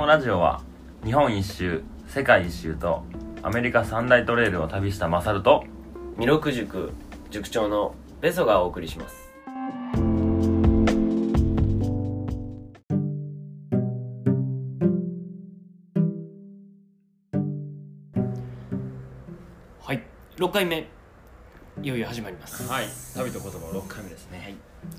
[0.00, 0.62] のラジオは
[1.04, 3.04] 日本一周世界一周と
[3.42, 5.64] アメリカ三大トレイルを旅したマサルと
[6.18, 6.92] 弥勒塾
[7.30, 9.30] 塾長のベソがお送りします。
[19.82, 20.02] はい
[20.38, 20.86] 6回目
[21.82, 22.66] いよいよ始まります。
[22.70, 24.38] はい旅と言葉6回目ですね。
[24.38, 24.54] はい。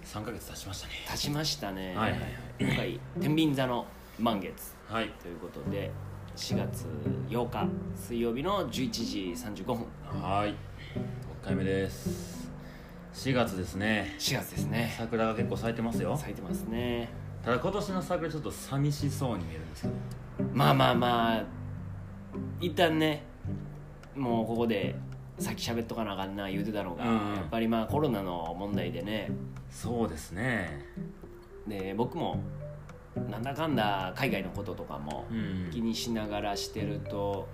[0.06, 0.94] 3ヶ月経ちましたね。
[1.10, 2.30] 経ちましたね、はいはいはい。
[2.60, 3.88] 今回天秤座の
[4.20, 5.10] 満月はい。
[5.22, 5.92] ということで
[6.36, 6.86] 4月
[7.30, 9.86] 8日水曜日の11時35分。
[10.22, 10.50] はい。
[10.50, 10.56] 6
[11.46, 12.50] 回目です。
[13.14, 14.16] 4月ですね。
[14.20, 14.94] 4月ですね。
[14.98, 16.16] 桜が結構咲いてますよ。
[16.16, 17.10] 咲いてますね。
[17.44, 19.94] ただ今年の桜ちょっと寂しそうに見えるんですけど。
[20.54, 21.44] まあまあまあ
[22.60, 23.24] 一旦ね
[24.16, 24.96] もうここで
[25.40, 27.36] さっき喋っとかなあかんな言うてたのが、うんうん。
[27.36, 29.32] やっぱりまあコロナの問題でね。
[29.70, 30.86] そうですね。
[31.68, 32.40] で僕も
[33.30, 35.70] なんだかんだ海外のこととかもうん。
[35.72, 37.48] 気にしながらしてると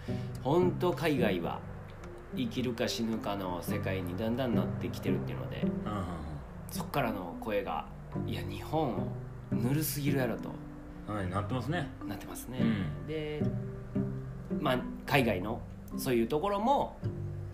[0.43, 1.59] 本当海外は
[2.35, 5.65] 生きるか死ぬかの世界にだんだんなってきてるっていうので
[6.69, 7.85] そっからの声が
[8.27, 9.07] 「いや日本
[9.51, 10.49] ぬるすぎるやろ」と
[11.07, 11.87] うんはいなってますね。
[12.05, 13.07] なってますね、うん。
[13.07, 13.41] で
[14.59, 15.61] まあ海外の
[15.97, 16.97] そういうところも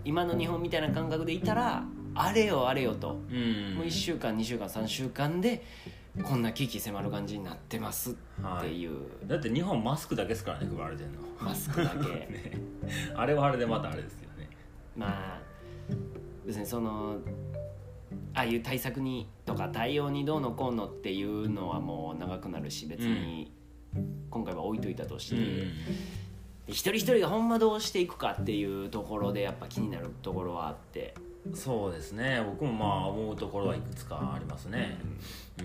[0.04, 1.84] 今の日本みたいな感覚でいたら
[2.16, 3.74] あれよあれよと、うん。
[3.76, 5.64] もう1週間2週間3週間で
[6.22, 8.14] こんな危機迫る感じになってますっ
[8.60, 11.18] ていう、だって日本マスクだけですからね配られてんの。
[11.40, 11.98] マスクだけ。
[12.30, 12.52] ね。
[13.14, 14.48] あれはあれでまたあれですけどね。
[14.96, 15.40] まあ
[16.46, 17.18] 別にその
[18.32, 23.52] ああいう対策にとか対応にどうのこうのっていうのはもう長くなるし別に
[24.30, 25.36] 今回は置いといたとして、
[26.66, 31.14] 一人一人がほんまどうしていくかっていうところでやっぱ気になるところはあって
[31.52, 32.42] そうですね。
[32.44, 34.98] 僕もまあ思うところはいくつかありますね。
[35.60, 35.62] う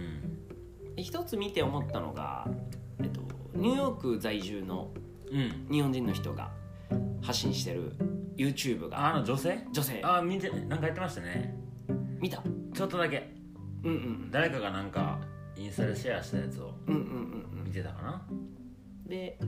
[0.89, 0.95] ん。
[0.95, 2.47] で一つ見て思ったのが、
[3.01, 3.21] えっと、
[3.53, 4.91] ニューヨーク在住の
[5.31, 5.67] うん。
[5.71, 6.51] 日本人の人が
[7.21, 7.93] 発信してる
[8.35, 9.65] YouTube あがの女性？
[9.71, 10.01] 女性。
[10.03, 11.55] あ見てなんかやってましたね。
[12.19, 12.43] 見た？
[12.73, 13.33] ちょっとだけ。
[13.83, 15.19] うんうん誰かがなんか
[15.55, 17.01] インスタでシェアしたやつをうんうん
[17.59, 18.25] うん見てたかな。
[18.29, 19.39] うんで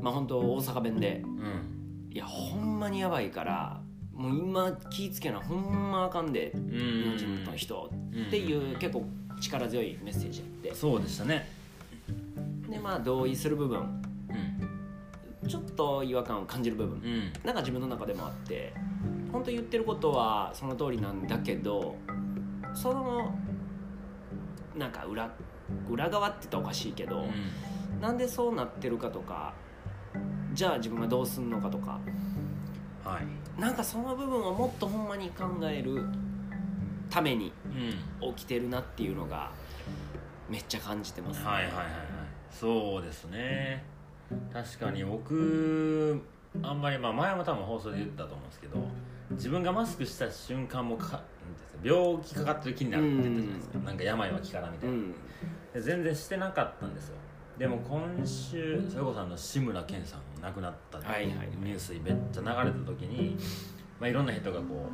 [0.00, 1.22] まあ本当大阪弁で。
[1.24, 1.78] うん。
[2.14, 3.80] いやほんまにやばいから
[4.14, 6.68] もう今気ぃつけなほんまあかんでうん。
[6.68, 7.90] 日本人の人
[8.28, 9.04] っていう結構
[9.40, 11.48] 力強いメッセージやっそうでしたね。
[12.66, 13.80] てでまあ同意する部分。
[15.42, 15.48] うん。
[15.48, 16.98] ちょっと違和感を感じる部分。
[16.98, 17.32] うん。
[17.44, 18.72] なんか自分の中でもあって
[19.32, 21.96] 本当言ってることはその通りなんだけど
[22.74, 23.34] その
[24.76, 25.30] なんか裏
[25.88, 27.24] 裏側って言ったらおかしいけど、
[28.00, 29.54] なんでそうなってるかとか
[30.52, 31.98] じゃあ自分がどうすんのかとか
[33.04, 33.60] はい。
[33.60, 36.04] なんかその部分をもっとほんまに考える
[37.10, 37.52] ために
[38.20, 38.34] うん。
[38.34, 39.50] 起きてるなっていうのが
[40.48, 41.86] めっちゃ感じてます、はいはいはいはい。
[42.50, 43.84] そうですね。
[44.52, 46.22] 確かに僕
[46.62, 48.76] あんまりまあ前も多分放送で言ったと思うんですけど
[49.30, 51.22] 自分がマスクした瞬間もか
[51.82, 53.78] 病気かかってる気になるって言ったじゃないですか。
[53.78, 55.12] なんか病は気からみたいな、うん。
[55.74, 57.16] で全然してなかったんですよ。
[57.58, 63.36] でも今週それこそあの志村けんさん亡くなったはいはいニュースめっちゃ流れた時に、
[64.00, 64.90] まあ、いろんな人がこ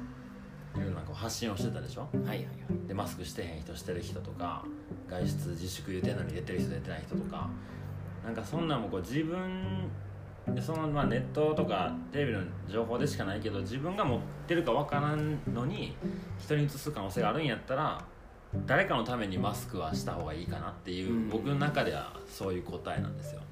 [0.77, 2.03] ういろんなこう発信をしてたでしょ？
[2.03, 2.47] はいはいはい。
[2.87, 4.65] でマスクしてへん人してる人とか
[5.09, 7.49] 外出自粛言うてんのに出てる人出てない人とか
[8.25, 9.89] なんかそんなんもこう自分
[10.55, 15.97] でそのまあネットとかテレビの情報でしかないけど自分が持ってるかわからんのに
[16.39, 18.05] 人にうつす可能性があるんやったら
[18.67, 21.29] 誰かのためにマスクはした方がいいかなっていう、うん。
[21.29, 23.43] 僕の中ではそういう答えなんですよ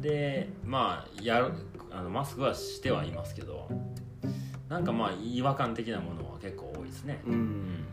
[0.00, 1.52] でまあやる
[1.90, 3.68] あのマスクはしてはいますけど
[4.68, 7.20] なんかまあ違和感的なものは結構多いですね。
[7.26, 7.84] うん。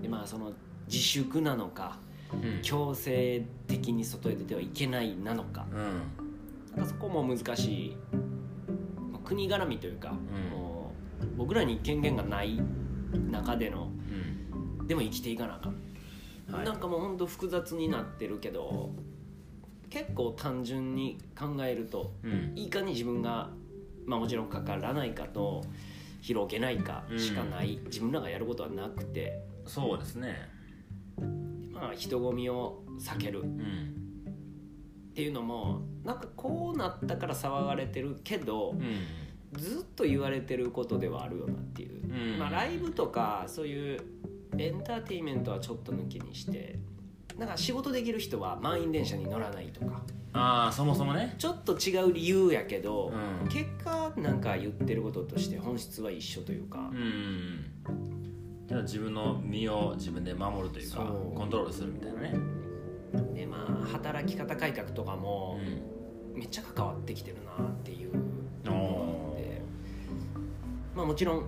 [0.00, 0.52] でまあその
[0.86, 1.98] 自粛なのか
[2.32, 2.62] うん。
[2.62, 5.66] 強制的に外へ出てはいけないなのか。
[5.70, 6.02] うん。
[6.76, 7.96] なんかそこも難しい。
[9.12, 10.14] まあ国絡みというか、ん。
[10.50, 12.58] もう僕らに権限がない
[13.30, 13.90] 中での
[14.80, 14.86] うん。
[14.86, 15.74] でも生きていかなあかん、
[16.50, 16.64] はい。
[16.64, 18.94] なんかもうほんと複雑になってるけど
[19.90, 22.52] 結構単純に考えるとうん。
[22.56, 23.50] いかに自分が、
[24.06, 25.64] まあ、もちろんかからないかと
[26.20, 30.36] 広げないかしかない、自分らがやることはなくて、そうですね。
[31.72, 33.42] まあ、人混みを避ける。
[33.42, 33.94] っうん。
[35.14, 39.60] ていうのもなんかこうなったから騒がれてるけど、うん。
[39.60, 42.38] ずっと言われてることではあるよなっていう、うん。
[42.38, 44.00] まあ、ライブとかそういう
[44.58, 46.78] エンターテインメントはちょっと抜きにして
[47.38, 50.02] なんか仕事できる人は満員電車に乗らないとか。
[50.32, 51.34] ああそもそもね。
[51.38, 53.12] ちょっと違う理由やけど、
[53.42, 53.48] うん。
[53.48, 56.90] 結果なんか言ってることとして本質は一緒というか。
[56.92, 57.64] う、ん
[58.82, 62.34] 自分の身を自分で守るというかコントロールするみたいなね。
[63.34, 65.58] でまあ働き方改革とかも
[66.34, 68.20] めっちゃ関わってきてるなっていううん
[68.64, 69.62] のがあおって。
[70.94, 71.44] まあもちろん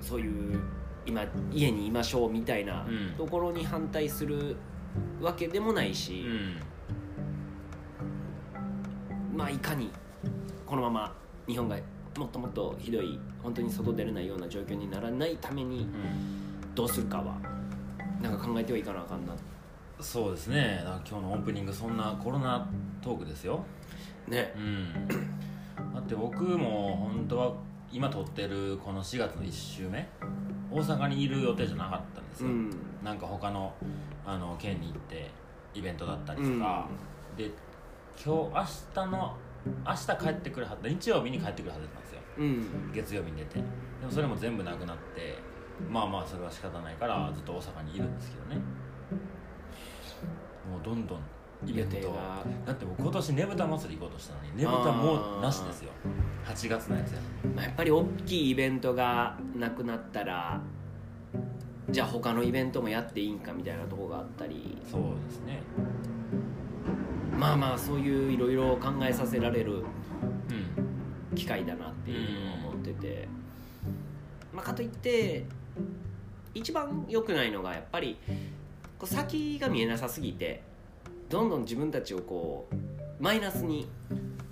[0.00, 0.60] そういう
[1.06, 3.14] 今家にいましょうみたいなうん。
[3.16, 4.56] ところに反対する
[5.20, 6.30] わけでもないーし、う
[9.34, 9.36] ん。
[9.36, 9.90] まあいかに
[10.66, 11.14] このまま
[11.46, 11.76] 日本が
[12.18, 16.74] もっともっとひどい本当に外出れないような状況にならないためにうん。
[16.74, 17.38] どうするかは
[18.20, 19.32] なんか考えてはいかなあかんな
[20.00, 20.80] そうですね。
[20.84, 22.68] だから今日のオープニングそんなコロナ
[23.00, 23.64] トークですよ。
[24.28, 24.52] ね。
[24.56, 24.92] うん。
[25.94, 27.52] だって僕も本当は
[27.96, 30.06] 今撮ってるこの4月の1週目
[30.70, 32.70] 大阪にいる予定じゃなかったんですよ、うん。
[33.02, 33.72] なんか他の
[34.26, 35.30] あの県に行って
[35.72, 36.86] イベントだったりとか、
[37.38, 37.50] で
[38.22, 39.36] 今日明日の
[39.86, 42.20] 明日帰ってくるはず日曜日に帰ってくるはずだったんですよ。
[42.36, 42.92] うん。
[42.92, 43.54] 月曜日に出て。
[43.54, 43.62] で
[44.04, 45.38] もそれも全部なくなって
[45.90, 48.56] まあまあそれは仕方ないからずっと大阪にいるんですけどね。
[50.70, 51.20] もうどんどん
[51.64, 51.96] イベント
[52.66, 55.90] だって僕今年ねぶた祭り行こうとしたのにねぶたもうなしですよ。
[56.44, 57.18] 8月のやつや
[57.54, 60.60] まあ、やっぱり大きいイベントがなくなったら
[61.90, 64.76] じゃあ他のイベントもやっていいんかみたいなとこがあったり。
[64.90, 65.62] そうですね。
[67.36, 70.86] まあまあそういういろいろ考えさせられるうん。
[71.36, 73.28] 機会だなっていうのを思ってて、
[74.52, 75.44] まあ、かといって
[76.54, 78.16] 一番良くないのがやっぱり
[78.98, 80.62] こう先が見えなさすぎて
[81.28, 83.88] どんどん自分たちをこうマイナスに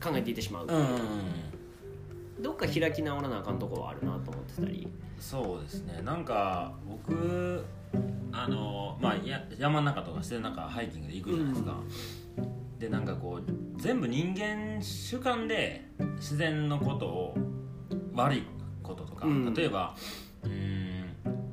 [0.03, 0.99] 考えていってしまう、うん
[2.43, 4.87] どっか開き直らなあかんところはあるなと思ってたり。
[5.19, 6.03] そうですね。
[6.05, 7.65] なんか僕
[8.33, 11.77] あのまあや山の中とか自然の中ハイキングで行くじゃないですか、
[12.79, 17.35] でなんかこう全部人間主観で自然のことを
[18.15, 18.43] 悪い
[18.83, 19.55] こととか、うん。
[19.55, 19.95] 例えば
[20.43, 20.74] うーん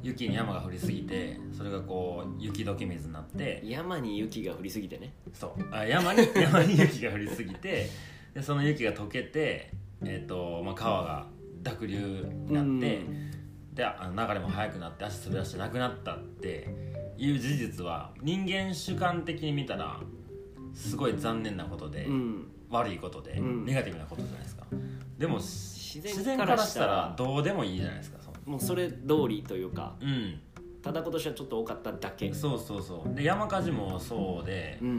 [0.02, 5.14] 雪に山が降りすぎてそれがこう雪解け水になって山に雪が降りすぎてね。
[5.34, 5.76] そう。
[5.76, 7.90] あ山に 山に雪が降りすぎて
[8.34, 9.72] でその雪が溶けて、
[10.04, 11.28] えーとまあ、川が
[11.64, 11.98] 濁流
[12.48, 13.02] になって、
[13.74, 16.68] であの流れも速くなって足滑らしてなくなったって
[17.18, 20.00] いう事実は人間主観的に見たら
[20.74, 22.48] すごい残念なことで、うん。
[22.70, 23.66] 悪いことで、うん。
[23.66, 24.66] ネガティブなことじゃないですか。
[25.18, 28.21] でも自自然かららしたららどうでもいいじゃないですか
[28.52, 28.98] もうそれ通
[29.30, 30.40] りというかうん。
[30.82, 32.34] ただ今年はちょっと多かっただけ。
[32.34, 33.16] そうそうそう。
[33.16, 34.98] で山火事もそうで、うん。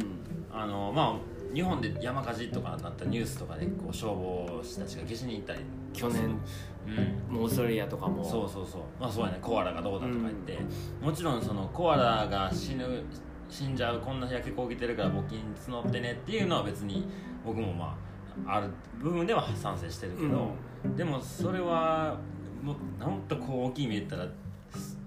[0.51, 5.61] あのまあ日本で山火事とかなったニュースとかでこう消防士たちが消しに行ったり。
[5.93, 6.39] 去年。
[6.87, 7.35] うん。
[7.35, 8.25] もうオーストラリアとかも。
[8.25, 8.83] そうそうそう。
[8.99, 9.39] まあそうやね。
[9.43, 10.59] コアラがどうだとか言って、
[11.05, 13.03] もちろんそのコアラが死ぬ
[13.51, 17.07] 死んじゃうこんな焼け焦げてるから募金募ってねっていうのは別に
[17.45, 17.99] 僕もま
[18.47, 18.69] あある
[18.99, 20.53] 部分では賛成してるけど、
[20.97, 22.17] でもそれは
[22.63, 24.29] もうもっとこう大きい意味で言ったら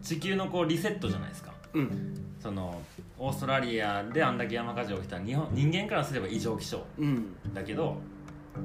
[0.03, 1.53] 地球のこうリセットじゃないですか。
[1.73, 2.21] うん。
[2.39, 2.79] その
[3.17, 7.25] オーストラリアであんだけ山火事起きたら日本人間からすれば異常気象うん。
[7.53, 7.97] だけど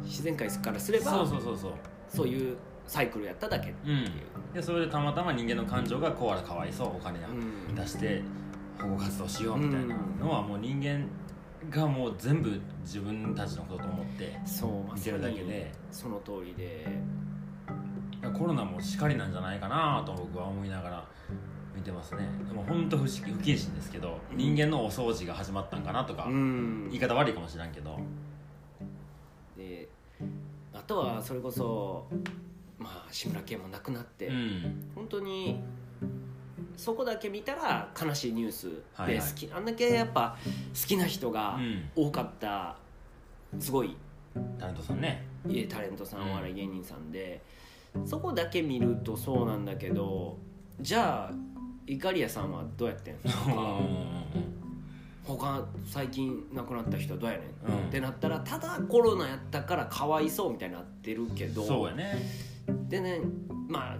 [0.02, 1.72] 自然界からすればそうそうそうそう。
[2.08, 2.56] そういう
[2.86, 4.52] サイクルやっただけっていう、うん。
[4.52, 7.74] でそれでたまたま人間の感情がコアラかわいそうお金うん。
[7.74, 8.22] 出して
[8.78, 11.06] 保護活動しようみたいなのはもう人間
[11.70, 14.38] がもう全部自分たちのことと思って
[14.94, 15.72] 見てるだけにで。
[15.90, 16.86] その通りで
[18.28, 21.04] コロナもしかりなんじゃないかなと僕は思いながら
[21.74, 22.28] 見てますね。
[22.46, 26.88] でも本当不思議不謹慎ですけど人間のお掃除が始まったんかなとか、うん。
[26.90, 27.98] 言い方悪いかもしれんけど。
[29.56, 29.88] で
[30.72, 32.06] あとはそれこそ
[32.78, 34.90] まあ志村けんも亡くなって、うん。
[34.94, 35.60] 本当に
[36.76, 39.18] そこだけ見たら悲しいニュースで好はい。
[39.18, 40.36] はいき、あんだけやっぱ
[40.78, 41.90] 好きな人がうん。
[41.94, 42.76] 多かった
[43.58, 43.96] すごい。
[44.58, 45.26] タレントさんね。
[45.48, 47.42] いいタレントさん、うんお笑い芸人さんで
[48.04, 50.38] そこだけ見るとそうなんだけど
[50.80, 51.34] じゃあ
[51.86, 53.14] イカリアさんはどうやってん
[53.48, 53.82] の？
[55.24, 57.88] 他最近亡くなった人はどうやねん、うん。
[57.88, 62.16] ってなったらただコロナやったからかわいそうみたいになってるけどそうやね。
[62.88, 63.20] でね
[63.68, 63.96] まあ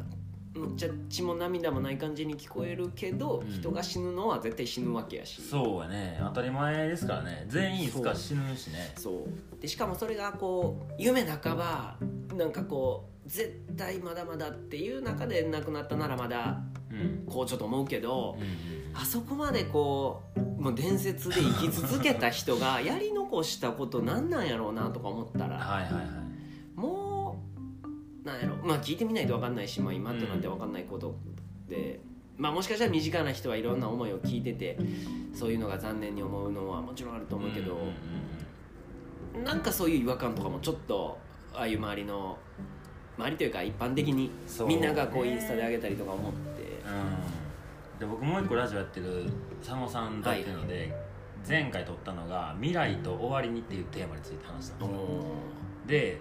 [0.53, 3.53] むっちゃ血も涙もない感じに聞こえるけど、うん。
[3.53, 5.41] 人が死ぬのは絶対死ぬわけやし。
[5.43, 6.19] そうやね。
[6.21, 7.45] 当たり前ですからね。
[7.47, 8.93] 全員いつか死ぬしね。
[8.97, 9.61] そう。
[9.61, 11.97] でしかもそれがこう夢半ば
[12.37, 16.61] なんかこう絶対まだまだっていう中で亡くなったならまだ
[16.91, 17.25] うん。
[17.27, 18.37] こうちょっと思うけど
[18.93, 26.05] あそこまでこうもう伝説で生き続けた人がやり残したこと何なんやろうなとか思ったらはいはいはい。
[26.75, 27.41] も
[28.25, 28.57] うなんやろ。
[28.57, 31.15] まあ聞いてみないと分かんないし、まあ、今となって分かんないこと
[31.69, 32.01] で、
[32.37, 34.77] まあもしかしたら身近な人はいろんな思いを聞いてて
[35.33, 37.79] そういうのが残念に思うのはもちろんあると思うけど、
[39.45, 41.19] なんかそういう違和感とかもちょっと
[41.55, 42.39] ああいう周りの
[43.19, 44.31] 周りというか一般的に
[44.67, 46.38] みんながこうインスタで上げたりとか思って。
[46.38, 47.99] うん。
[47.99, 49.25] で僕もう一個ラジオやってる
[49.61, 50.90] 佐野さんだっていうので、
[51.47, 55.25] 前回撮ったのが「未来と終わりに」っていうテーマについて話したんですよ。
[55.87, 56.21] で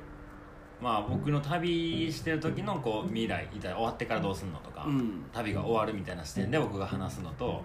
[0.82, 5.26] まあ僕の旅してる時のこう未来終わってからどうすんのとか、うん。
[5.34, 7.64] 旅が終わるみたいな視点で僕が話すのと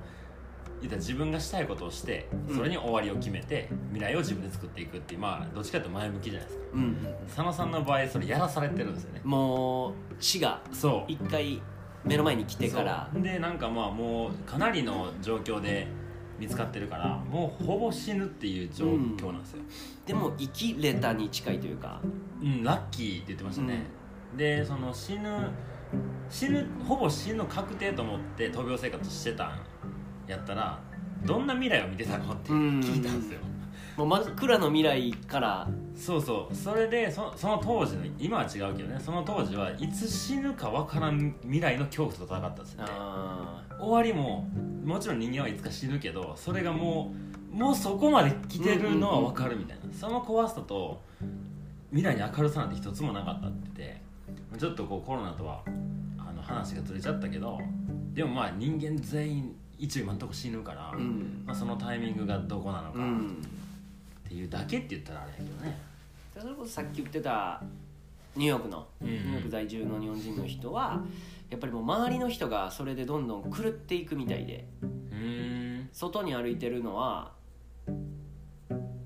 [0.85, 2.57] いったら自分がしたいことをしてうん。
[2.57, 6.65] それに終わりを決めて未来を自分で作っていくっていうまあどっちかというと前向きじゃないですか。
[6.75, 9.21] うんうん佐野さんの場合それやらされてるんですよね。
[9.25, 11.13] もう死がそう。
[11.13, 11.61] 一回
[12.05, 13.11] 目の前に来てから。
[13.15, 15.87] でなんかまあもうかなりの状況で
[16.39, 19.63] 見つかってるからもうほぼ死ぬっていう状況なんですよ、
[20.05, 22.01] でも生きれたに近いというか。
[22.43, 23.85] うん、ラッキーって言ってましたね、
[24.37, 25.31] でその死ぬ
[26.29, 29.61] 死ぬほぼ死ぬ確定と思って闘病生活してたん
[30.27, 30.79] やったら
[31.25, 33.41] どんな未来を見てたのって聞いたんですよ、
[33.97, 35.69] もう真っ暗の未来から。
[35.97, 36.55] そうそう。
[36.55, 38.99] それでそその当時の今は違うけどね。
[38.99, 42.89] その当時はいつ死ぬかわからん未来の恐怖と戦ったんですよね。
[42.91, 44.49] あ終わりも
[44.85, 47.13] もちろん人間はいつか死ぬけどそれがも
[47.53, 51.01] うもうそこまで来てるのは分かるみたいな、その怖さと
[51.91, 55.63] 未来に明るさなんて一つもなかったって言ってちょっとこうコロナとは
[56.19, 57.61] あの話がずれちゃったけど
[58.13, 60.93] でもまあ人間全員一応今のとこ死ぬから、
[61.45, 63.45] まあ、そのタイミングがどこなのかうん。
[64.27, 65.79] っていうだけって言ったらあれやけどね、
[66.41, 67.63] それこそさっき言ってた
[68.35, 69.09] ニューヨークのうん。
[69.09, 71.03] ニューヨーク在住の日本人の人は
[71.51, 75.89] やっぱりもう周りの人がそれでどんどん狂っていくみたいでうん。
[75.93, 77.33] 外に歩いてるのは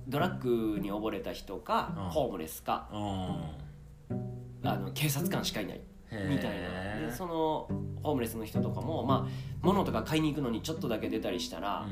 [0.06, 0.38] ドラッ
[0.74, 2.04] グに溺れた人かうん。
[2.10, 4.68] ホームレスかうん。
[4.68, 7.06] あの警察官しかいないみたいな。
[7.06, 7.68] でその
[8.02, 9.30] ホームレスの人とかもまあ
[9.62, 11.86] 物とか買いに行くのにちょっとだけ出たりしたら、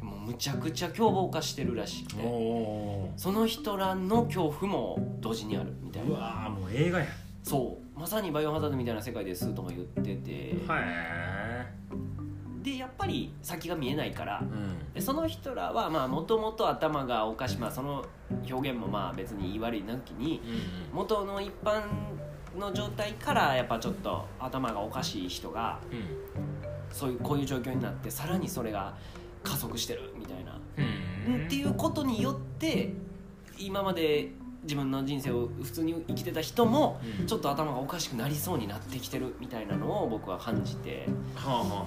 [0.00, 7.06] もうむちゃくちゃ凶暴化してるらしくうん、てその人らの恐怖も同時にあるみたいうなわーもう映画や。
[7.42, 7.98] そう。
[7.98, 10.30] まさにバイオハザードみたいな世界ですとも言ってて。
[10.30, 11.66] へえ
[12.62, 14.92] でやっぱり先が見えないからうん。
[14.94, 17.58] でその人らはまあもともと頭がおかしい。
[17.58, 18.04] まあその
[18.48, 20.40] 表現もまあ別に言い悪いなきに
[20.92, 20.96] うん。
[20.96, 21.82] 元の一般
[22.58, 26.32] の状態からやっぱちょっと頭がおかしい人がうん。
[26.92, 28.94] そういうこういう状況になってさらにそれが
[29.42, 31.46] 加速してるみたいな、うん。
[31.46, 32.92] っていうことによって
[33.58, 34.32] 今まで
[34.64, 37.26] 自分の人生を普通に生きてた人もうん。
[37.26, 41.06] ちょっと頭がおかしくなりそうになってきてるみたいなのを僕は感じて。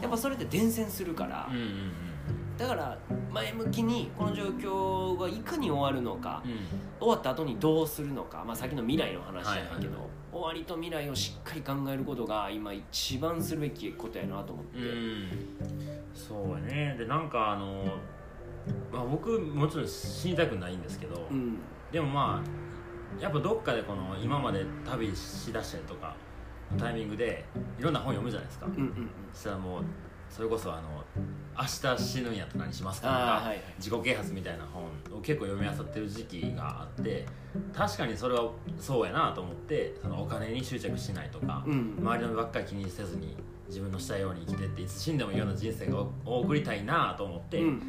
[0.02, 1.92] やっぱそれって伝染するからうんうん
[2.58, 2.98] だから
[3.32, 6.52] 前向きにこの状況がいかに終わるのかうん。
[6.52, 6.58] うん
[6.98, 15.30] 終わった後にどうするのか、まあ、先の未来の話じゃないけど、はいはい終わりと未来をしっかり考えることが今一番するべきことやなと思って、うん。
[16.14, 16.96] そうやね。
[17.00, 17.86] でなんかあの、
[18.92, 21.60] まあ、僕もちろん死にたくないんですけど、うん。
[21.90, 26.18] でもまあやっぱどっかでこの今まで旅しだしたりとか
[26.74, 27.46] のタイミングで
[27.80, 29.10] いろんな本読むじゃないですか、うんうんうん。
[29.32, 29.84] そしたらもう
[30.36, 31.04] それこそあの
[31.58, 33.62] 「明日死ぬんやったら何しますか?」とか、はいはい。
[33.78, 34.84] 自己啓発みたいな本
[35.18, 37.26] を結構読み漁ってる時期があって
[37.74, 41.96] 確かにそれはそうやなと思ってそのお金に執着しないとか、うん。
[42.00, 43.38] 周りの目ばっかり気にせずに
[43.68, 47.82] 自分のしたいように生きてっていつ死んでもいいような人生を送りたいなと思って、うん。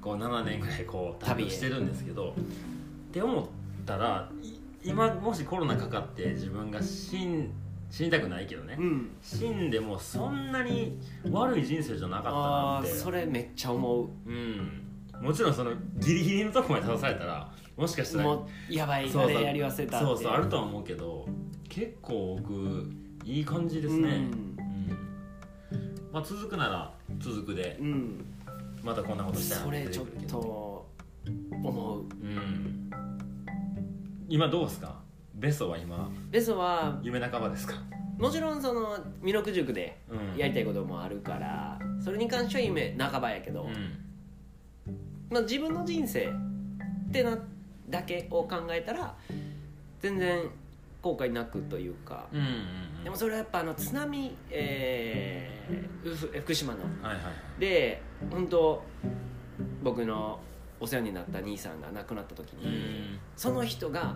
[0.00, 3.44] こう7年ぐらいこう旅してるんですけどって思っ
[3.86, 7.50] たらい今もしコロナかかって自分が死ん
[7.94, 9.10] 死にたくないけどね、うん。
[9.22, 10.98] 死んでもそんなに
[11.30, 12.90] 悪い人生じゃなかったなって。
[12.90, 14.08] それめっちゃ思う。
[14.26, 14.82] うん。
[15.20, 18.36] もちろんそのギリギリのとこまで立たされたらもしかしたら
[18.68, 21.28] やばいそうそうやり忘れたってそうそうあるとは思うけど
[21.68, 22.90] 結構僕
[23.24, 24.56] いい感じですね、うん。
[26.12, 28.26] まあ、続くなら続くでうん、うん、
[28.82, 30.88] またこんなことしたいなそれちょっと
[31.62, 32.00] 思う。
[32.00, 32.90] うん。
[34.28, 35.03] 今どうですか？
[35.34, 37.74] ベソは今ベソは夢半ばですか？
[38.18, 40.38] もちろんその弥勒塾でうん。
[40.38, 43.98] やりたいこともあるからそれに関しては夢半ばやけど、うん。
[45.30, 46.26] まあ、自分の人生
[47.08, 47.36] ってな
[47.90, 49.14] だけを考えたら
[50.00, 50.48] 全然
[51.02, 53.04] 後悔なくというかうんうんうん。
[53.04, 56.80] でもそれはやっぱあの津波、えーふ福島の。
[57.02, 57.60] はいはいはい。
[57.60, 58.00] で
[58.30, 58.82] 本当
[59.82, 60.38] 僕の
[60.80, 63.18] お世話になった兄さんが亡くなった時に、うん。
[63.36, 64.14] その人が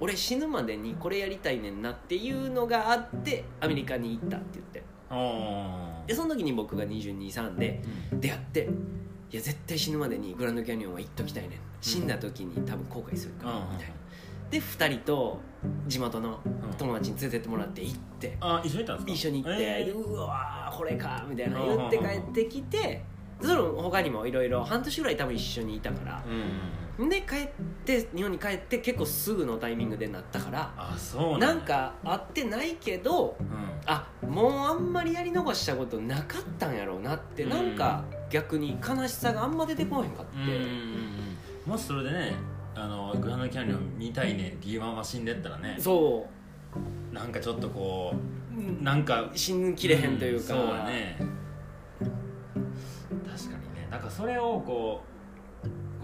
[0.00, 4.82] 俺死ぬまでにこれやりたいねんなっていうのがあってアメリカに行ったって言って。
[6.06, 8.20] でその時に僕が223でうん。
[8.20, 8.68] 出会って
[9.30, 11.58] いや絶対死ぬまでにグランドキャニオンは行っときたいねん。
[11.80, 13.94] 死んだ時に多分後悔するからみたいな。
[14.50, 15.40] で2人と
[15.88, 16.38] 地元の
[16.78, 19.12] 友達に連れてってもらって行ってあ一緒に行ったんですか？
[19.12, 19.94] 一緒に行って、えー。
[19.94, 23.02] うわーこれかみたいな言って帰ってきて
[23.40, 26.42] その他にもいろいろ半年ぐらい多分一緒にいたからうん
[26.98, 27.48] で帰っ
[27.84, 33.46] て日本に帰って結構すぐのタイミングでなったからあそうなんだか会ってないけどうん。
[33.86, 37.50] あもうあんまりやり残したことなかったんやろうなって、うん。
[37.50, 40.48] なんか逆に悲しさがあんま出てこへんかって、うん。
[40.48, 41.36] うんうん
[41.66, 42.34] もしそれでね
[42.74, 45.76] あのグランドキャニオン見たいねっていうまま死んでったらね。
[45.78, 46.26] そ
[47.12, 51.16] なんかちょっとこううなんか死にきれへんというか、そうだね。
[51.98, 53.88] 確かにね。
[53.90, 55.13] なんかそれをこう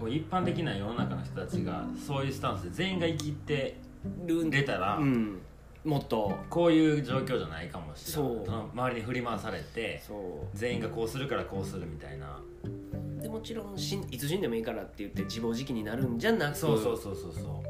[0.01, 3.77] こう一般的な世の中の人たちがそういうスタンスで全員が生きて
[4.25, 5.39] ルン出たら、うん。
[5.85, 6.39] もっと。
[6.49, 8.35] こういう状況じゃないかもしれない。
[8.35, 8.49] そう。
[8.49, 12.39] の周りに振り回されてそ全員がこうするからこうするみたいな。
[12.63, 17.63] うでもちろんいつ死んでもいいからって言って自暴自棄になるんじゃなくそうそうそうそうそ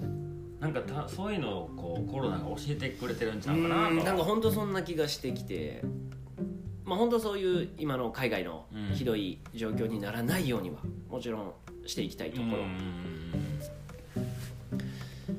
[0.00, 0.02] う。
[0.02, 0.58] うん。
[0.58, 3.90] なんかたそういうのをこうコロナが教えてくれてるんちゃうかなと。
[3.92, 4.04] うん。
[4.04, 5.84] なんか本当そんな気がしてきて
[6.84, 8.94] まあ本当そういう今の海外のうん。
[8.94, 10.76] ひどい状況にならないようには
[11.08, 11.52] もちろん
[11.86, 12.62] していきたいところ、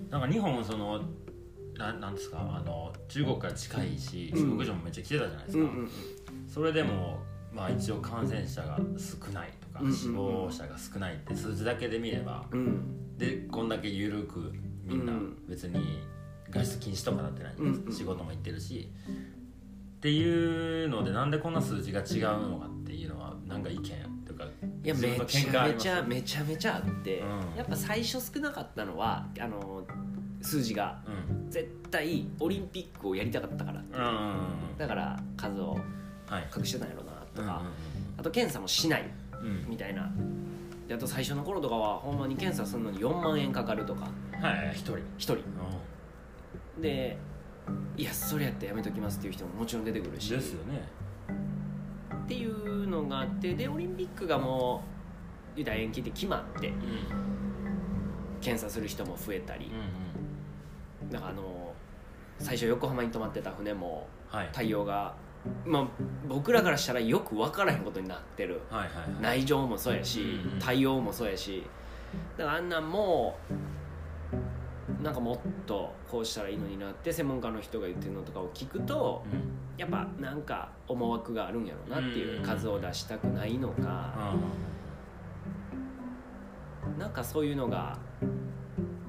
[0.09, 1.01] なんか日本その
[1.77, 4.43] ななんですかあの中国から近いしうん。
[4.43, 5.69] 中国人もめっちゃ来てたじゃないですか、
[6.47, 7.19] それでも
[7.53, 12.59] まあ一応感染者が少ないとか死亡者が少ないって数字だけで見ればうん。
[12.59, 14.51] うんでこんだけ緩く
[14.83, 15.38] みんなうん。
[15.47, 16.00] 別に
[16.50, 18.89] 外出禁止とかなってないじゃないですか、仕事も行ってるし
[20.03, 23.83] っていうのでなんでこんな数字が違うのかっていうのはなんか意見
[24.27, 24.43] とか
[24.83, 27.57] いやめちゃめちゃめちゃめちゃあって、うん。
[27.57, 29.88] やっぱ最初少なかったのはあの
[30.41, 31.50] 数字がうん。
[31.50, 33.83] 絶対オリンピックをやりたかったからう。
[33.83, 34.29] んうん
[34.72, 35.77] うんだから数を
[36.27, 36.50] はい。
[36.53, 39.10] 隠してたんやろなとか、うんあと検査もしない
[39.69, 40.12] みたいな。
[40.86, 44.10] であと最初の頃とかはほんまに検査するのに4万円かかるとか。
[44.41, 44.98] はい一人。
[44.98, 45.38] 1人。
[46.81, 47.17] で
[47.96, 50.32] いやそれやったらやめときますっていう人ももちろん出てくるし。
[50.32, 50.82] ですよね。
[52.24, 54.84] っていうのがあってでオリンピックがも
[55.53, 56.75] う言うたら延期で決まってうん。
[58.41, 59.65] 検査する人も増えたり。
[59.67, 61.74] うんだからあの
[62.39, 64.50] 最初横浜に泊まってた船もはい。
[64.51, 65.13] 対応が、
[65.65, 65.88] まあ、
[66.27, 68.62] 僕らからしたらよく分からへんことになってる。
[68.72, 69.22] はいはいはい。
[69.22, 70.60] 内情もそうやしうん。
[70.60, 71.63] 対応もそうやし。
[72.38, 73.38] だからあんなんも
[75.02, 79.41] なんかもっとこうしたらいいのになって専門家の人が言ってるのとかを聞くとうん。
[79.78, 82.43] やっぱなんか思惑があるんやろうなっていううん。
[82.43, 83.76] 数を出したくないのか。
[84.15, 84.36] あ
[87.00, 87.98] なんかそういうのが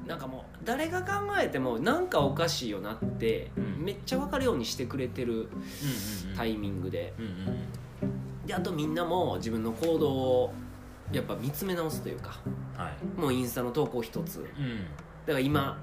[0.07, 3.85] なんかもう誰が考えてもなんかおかしいよなってうん。
[3.85, 6.37] めっちゃ分かるようにしてくれてるうんうんうん。
[6.37, 7.13] タイミングで。
[7.19, 7.33] うんうん
[8.47, 10.53] であとみんなも自分の行動を
[11.11, 12.39] やっぱ見つめ直すというか
[12.77, 13.21] はい。
[13.21, 14.43] もうインスタの投稿一つ。
[14.43, 14.81] だうん
[15.27, 15.79] から今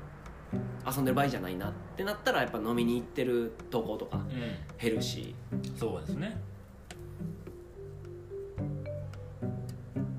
[0.86, 5.36] 遊んでる場合じゃないなってなったらやっぱ飲みに行ってる投稿とかう減るし。
[5.54, 6.38] んそうですね。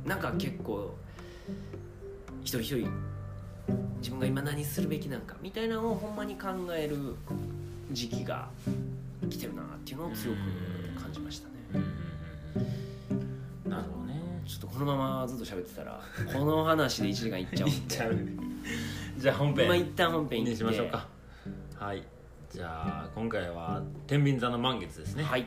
[0.04, 0.94] なんか結構
[2.42, 2.90] 一人一人
[3.98, 7.14] 自分が今何するべきなんかみたいなのをほんまに考える
[7.92, 8.48] 時期が
[9.30, 11.84] 来てるなっていうのを強く感じましたね。
[13.66, 14.20] なるほどね。
[14.46, 16.00] ちょっとこのままずっと喋ってたら
[16.32, 17.76] この話で1時間いっちゃうんで。
[17.76, 18.51] いっちゃう
[19.22, 19.66] じゃあ本編。
[19.66, 21.06] 今一旦本編にしましょうか。
[21.78, 22.02] はい。
[22.50, 25.22] じゃあ今回は天秤座の満月ですね。
[25.22, 25.46] はい。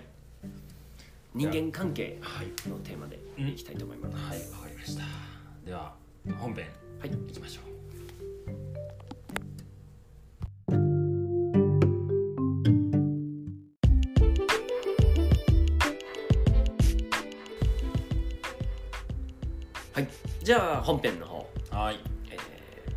[1.33, 2.69] 人間関係はい。
[2.69, 5.03] のテーマでいきたいと思います、はいわかりました。
[5.65, 5.93] では
[6.39, 6.67] 本編
[7.01, 7.09] はい。
[7.09, 7.75] いきましょう。
[19.91, 20.07] はい、
[20.41, 21.99] じゃあ本編の方、はい。
[21.99, 22.14] えー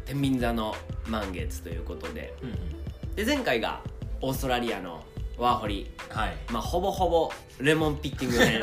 [0.09, 0.75] 天秤座の
[1.07, 2.35] 満月ということで。
[2.43, 3.15] うんうん。
[3.15, 3.83] で前回が
[4.23, 5.05] オーストラリアの
[5.37, 5.91] ワーホリ。
[6.09, 6.37] はい。
[6.51, 8.63] まあほぼほぼレモンピッキング編。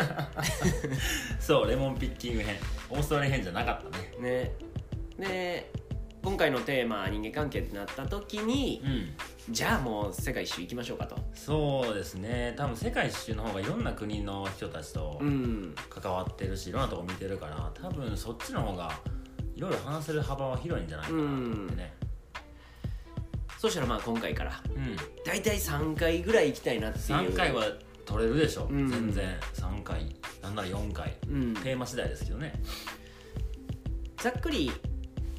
[1.40, 2.56] そうレモンピッキング編。
[2.90, 4.12] オーストラリア編じゃなかったね。
[4.20, 4.56] ね。
[5.20, 5.72] で
[6.24, 8.82] 今回のテーマ人間関係ってなった時に
[9.48, 9.54] うん。
[9.54, 11.16] じゃあもう世界一周行きましょうかと。
[11.36, 12.56] そうですね。
[12.58, 15.76] 多分世界一周の方がいろんな国の人たちとうん。
[15.92, 19.00] 関わってるしいろんなとこ見てるから多分そっちの方が
[19.56, 21.94] いろいろ話せる幅は広いんじゃないかなってね。
[23.58, 24.96] そしたらまあ今回からうん。
[25.26, 27.06] 大体3回ぐらい行きたいなっていう。
[27.06, 27.64] 3回は
[28.06, 28.88] 取れるでしょ、うん。
[28.88, 29.40] 全然。
[29.54, 30.16] 3回。
[30.44, 31.18] なんなら4回。
[31.28, 32.54] うん、テーマ次第ですけどね。
[34.18, 34.72] ざっくり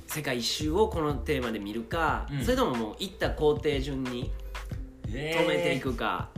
[0.07, 2.42] 世界一周をこのテーマで見るか、うん。
[2.42, 4.33] それとももう行った工程順に
[5.07, 6.31] 止めていくか、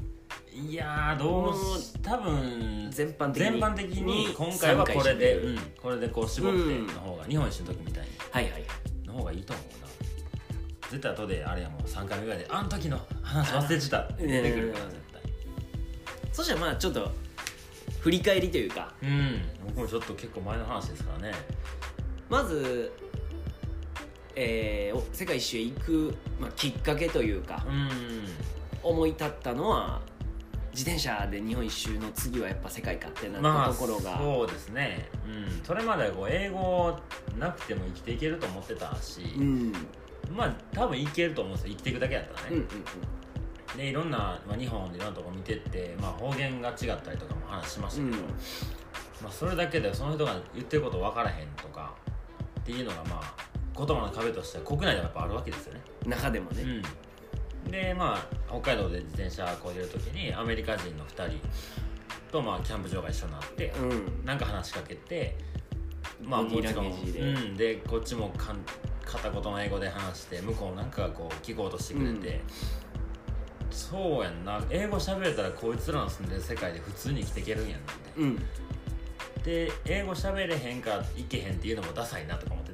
[0.59, 8.11] いやーどうし多分全般的に全般的に今回はこれで、うん、これでこう絞っての方が、日本一周の時みたいに。
[8.31, 8.62] はいはいはい
[9.07, 9.88] の方がいいと思うな。
[10.90, 14.09] 絶対後であれやもう3回目ぐらいであの時の話忘れてた。
[14.18, 15.23] 出てくるから絶対。
[16.33, 17.12] そしたらまあちょっと
[18.01, 18.92] 振り返りというか。
[19.01, 19.40] うん。
[19.64, 21.35] 僕もちょっと結構前の話ですからね。
[22.29, 22.92] まず、
[24.35, 27.64] えーお世界一周へ行く、まあ、きっかけというか。
[27.68, 27.88] うん。
[28.83, 30.01] 思い立ったのは
[30.72, 36.98] 自転車で日本一周の次はやっぱ世界かってなまあったところが、そうですね、うん、それまではこう英語
[37.38, 39.72] なくても生きていけると思ってたし、うん。
[40.37, 41.74] まあ多分いけると思うんですよ。
[41.74, 42.66] 生きていくだけだったらね、うんうん
[43.76, 48.22] でいろんな、まあ、日本でいろんなとこ見てって、まあ、方言が違ったりとかも話しましたけど、うん。
[49.22, 51.94] まあ、それだけでその人が言ってること分からへんとか
[52.61, 53.35] っていうのがまあ
[53.76, 56.83] 言葉の壁としては国内でもやっぱあるわけですよね、うん中でもね、うん、
[57.70, 61.38] でまあ北海道で自転車こいでる時にアメリカ人の2人
[62.31, 64.24] とまあキャンプ場が一緒になって、うん。
[64.24, 65.37] なんか話しかけて
[66.22, 67.20] まあボディーランゲージで。
[67.20, 68.59] うん、でこっちもかん
[69.04, 72.40] 片言の英語で話して向こうなんかがこう聞こうとしてくれて、
[73.70, 74.62] そうやんな。
[74.70, 78.37] 英語喋れたらこいつらの住んでる世界で普通に生きていけるんやんなみたいうん。
[78.37, 78.42] な
[79.44, 82.66] で英語喋れへんからいけへんっていうのもダサいなとか思っ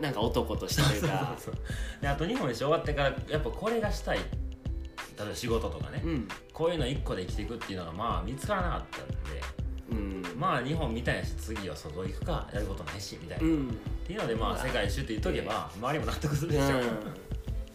[0.00, 1.34] なんか男としてというか。
[1.38, 1.64] そうそう
[2.00, 4.18] であと日本に終わってからやっぱこれがしたい。
[4.18, 6.28] 例えば仕事とかね、うん。
[6.52, 9.42] こういうの一個で生きていくっていうのがまあ見つからなかったんで。
[9.90, 10.22] うん。
[10.38, 13.78] まあ日本みたいなし次は外行くかやることないしみたいな、っうん。
[14.06, 16.80] ていうのでまあ世界一周って言っとけば周りも納得するでしょ、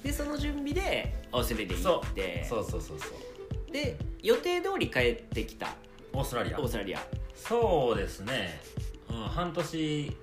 [0.03, 2.45] でその準備でオーストラリア行って。
[2.47, 3.05] そうそうそうそ
[3.69, 3.71] う。
[3.73, 5.75] で予定通り帰ってきた。
[6.13, 6.59] オーストラリア。
[6.59, 6.99] オーストラリア。
[7.35, 8.61] そうですね、
[9.09, 10.15] うん、半年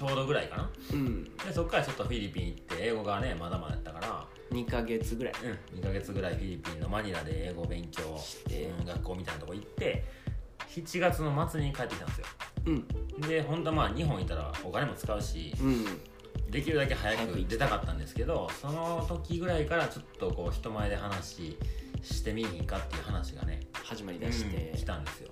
[0.00, 0.70] ちょうどぐらいかな。
[0.94, 1.24] うん。
[1.24, 4.26] でそこからちょっとフィリピン行って英語がねまだまだやったから。
[4.50, 5.34] 2ヶ月ぐらい。
[5.74, 8.86] うん、2ヶ月ぐらいフィリピンのマニラで英語勉強して、うん。
[8.86, 10.04] 学校みたいなとこ行って
[10.70, 12.26] 7月の末に帰ってきたんですよ。
[12.64, 12.86] うん。
[13.28, 15.84] で本当はまあ日本いたらお金も使うしうん。
[16.50, 21.58] できるだけ早く出たかったんですけどその時ぐらいからちょっとこう人前で話
[22.02, 24.70] してみいひんかっていう話がね、始まりだして。
[24.72, 25.30] うん来たんですよ。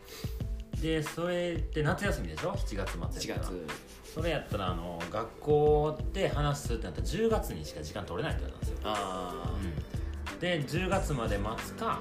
[0.82, 3.50] でそれって夏休みでしょ？7月末4やったら。
[3.50, 8.90] 月それやったらあの学校で話すってなったら10月にしか時間取れないって言われたんですよ。
[8.90, 9.54] あ
[10.32, 10.38] うん。
[10.38, 12.00] で10月まで待つか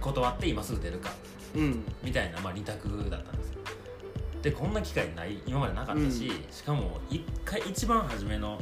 [0.00, 1.12] 断って今すぐ出るかあ
[1.58, 1.84] うん。
[2.02, 3.58] みたいな、まあ、2択だったんですよ。
[4.42, 6.52] でこんな機会ない今までなかったし、うん。
[6.52, 8.58] しかも一回一番初めの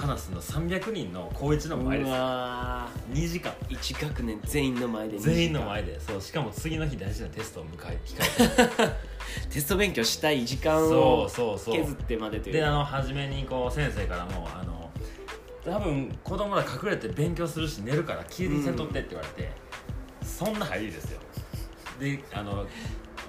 [0.00, 3.52] 話すの300人の高一の前でうすわ2時間。
[3.68, 5.34] 1学年全員の前で2時間。
[5.34, 6.00] 全員の前で。
[6.00, 8.96] そうしかも次の日大事なテストを迎え 控え
[9.50, 12.52] テスト勉強したい時間を削ってまでという。
[12.54, 14.90] であの初めにこう先生からもあの
[15.64, 19.52] 多分子供ら隠れて勉強するし寝るから聞いてせとってって言われて、
[20.24, 21.20] そんな入りですよ。
[22.00, 22.66] であの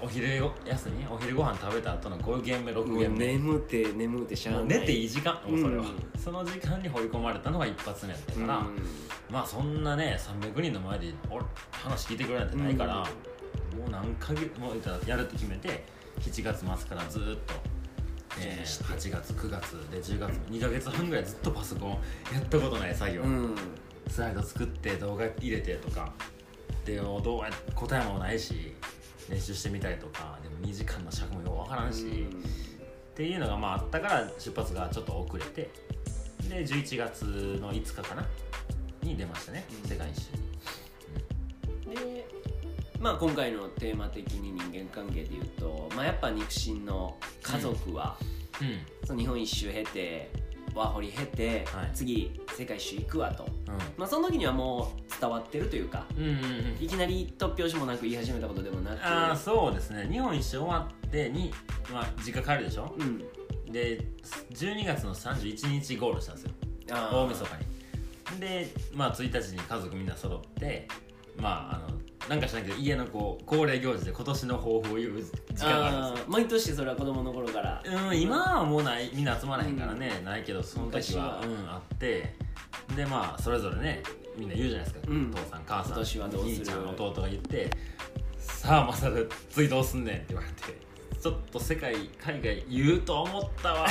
[0.02, 0.36] お昼
[0.66, 1.06] 休み？
[1.08, 4.78] お昼ご飯食べた後の5限目6もう限目眠って眠ってしゃあもない。
[4.78, 6.20] う寝ていい時間もうそれは、うん。
[6.20, 8.78] その時間に放り込まれたのが一発目だったから、うん。
[9.30, 11.38] まあそんなね300人の前でお
[11.70, 13.04] 話聞いてくれなんてないから、も
[13.86, 14.72] う何ヶ月も
[15.06, 15.84] やるって決めて
[16.20, 17.54] 7月末からずっと、
[18.40, 23.54] えー8月9月で10月2ヶ月半ぐらいずっとパソコンやったことない作業、うん。
[24.08, 26.12] スライド作って動画入れてとか
[26.84, 28.74] でどうや答えもないし
[29.28, 32.26] 練習してみたりとかでも2時間の尺もよく分からんし、
[33.12, 35.70] っていうのがまああったから出発がちょっと遅れて
[36.48, 37.24] で11月
[37.60, 38.26] の5日かな
[39.02, 39.88] に出ましたね、うん。
[39.88, 40.30] 世界一周
[41.90, 41.96] に。
[41.96, 42.26] で
[43.00, 48.16] まあ今回のテーマ的に人間関係でいうと、まあ、やっぱ肉親の家族は、
[48.60, 49.06] うん。
[49.06, 50.30] その日本一周経て
[50.74, 51.90] ワーホリ経て、はい。
[51.94, 53.48] 次世界一周行くわと、う
[53.96, 56.36] まあ、その時にはもう伝わってるというかんうんうんう
[56.80, 56.84] ん。
[56.84, 59.04] いきなり突拍子もなく言い始めたことでもなく。
[59.04, 60.08] ああそうですね。
[60.10, 61.52] 日本一周終わってに、
[61.92, 62.94] まあ、実家帰るでしょ？
[62.98, 63.18] うん。
[63.72, 64.00] で
[64.52, 66.50] 12月の31日ゴールしたんですよ。
[66.92, 67.16] あー。
[67.16, 67.50] 大晦日
[68.34, 68.40] に。
[68.40, 70.88] でまあ1日に家族みんな揃って
[71.36, 76.26] まああのなんかしないけど家のこう恒例行事で今年の抱負を言う時間があるんですよ。
[76.28, 77.82] 毎年それは子供の頃から。
[78.08, 81.40] うん、今はもうないみんな集まらへんからね、ないけどその時は。
[81.44, 82.34] うん、あって。
[82.96, 84.02] でまあそれぞれね
[84.36, 85.30] みんな言うじゃないですか、うん。
[85.30, 85.98] 父さん母さん。
[85.98, 87.70] 兄ちゃん弟が言って
[88.38, 90.78] 「さあまさる次どうすんねん」って言われて
[91.20, 93.86] 「ちょっと世界海外言うと思ったわ」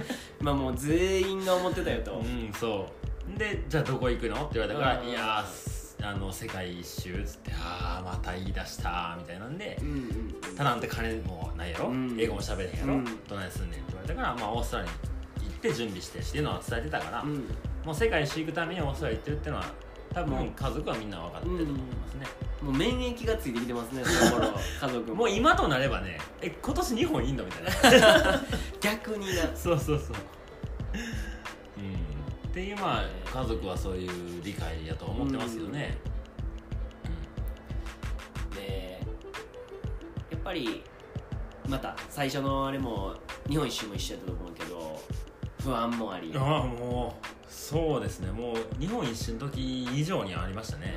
[0.40, 2.88] まあもう全員が思ってたよと、うんそ
[3.34, 3.38] う。
[3.38, 4.36] でじゃあどこ行くの？
[4.36, 5.08] って言われたから「うん。
[5.08, 12.16] いやーあの世界一周」っつって「ああまた言い出した」みたいなんでうんうんただあんた金もないやろ、うん。
[12.18, 13.04] 英語も喋れへんやろ、うん。
[13.28, 17.44] どないすんねんって言われたから、まあ、オーストラリアに行って準備してっていうのは伝えてたから、うん。
[17.84, 19.64] もう世界一周行くためにオーストラリア行ってるっていうのは
[20.14, 22.26] 多分家族はみんな分かってると思いますね、
[22.62, 24.48] もう免疫がついてきてますねその頃
[24.80, 25.14] 家族も。
[25.14, 27.44] もう今となればねえ今年日本いんの？
[27.44, 28.40] みたいな。
[28.80, 29.42] 逆にな。
[29.54, 30.16] そうそうそう。
[30.94, 31.35] うん
[32.56, 33.04] っていうまあ
[33.38, 34.10] 家族はそういう
[34.42, 35.98] 理解やと思ってますよね、
[38.54, 38.98] で
[40.42, 40.82] ぱり
[41.68, 43.12] また最初のあれも
[43.46, 45.02] 日本一周も一緒やったと思うけど
[45.62, 46.32] 不安もあり。
[46.34, 48.30] ああもうそうですね。
[48.30, 50.94] もう日本一周の時以上にありましたね。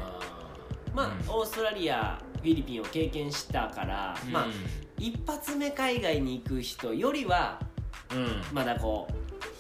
[0.96, 1.40] まあ、うん。
[1.42, 4.48] オーストラリアフィリピンを経験したから、まあ
[4.98, 7.60] 一発目海外に行く人よりは
[8.14, 8.42] うん、うん。
[8.54, 9.10] まだこ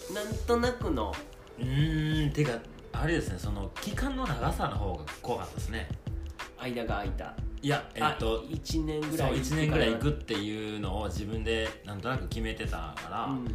[0.09, 1.13] うなんとなくの
[1.59, 2.59] うーんてか
[2.93, 5.87] あれですねその期間の長さの方が怖かったですね。
[6.57, 7.33] 間が空いた。
[7.61, 13.47] いやえっとあ1年ぐらい1年ぐらい行くっっていうのを自分でなんとなく決めてたから、うん。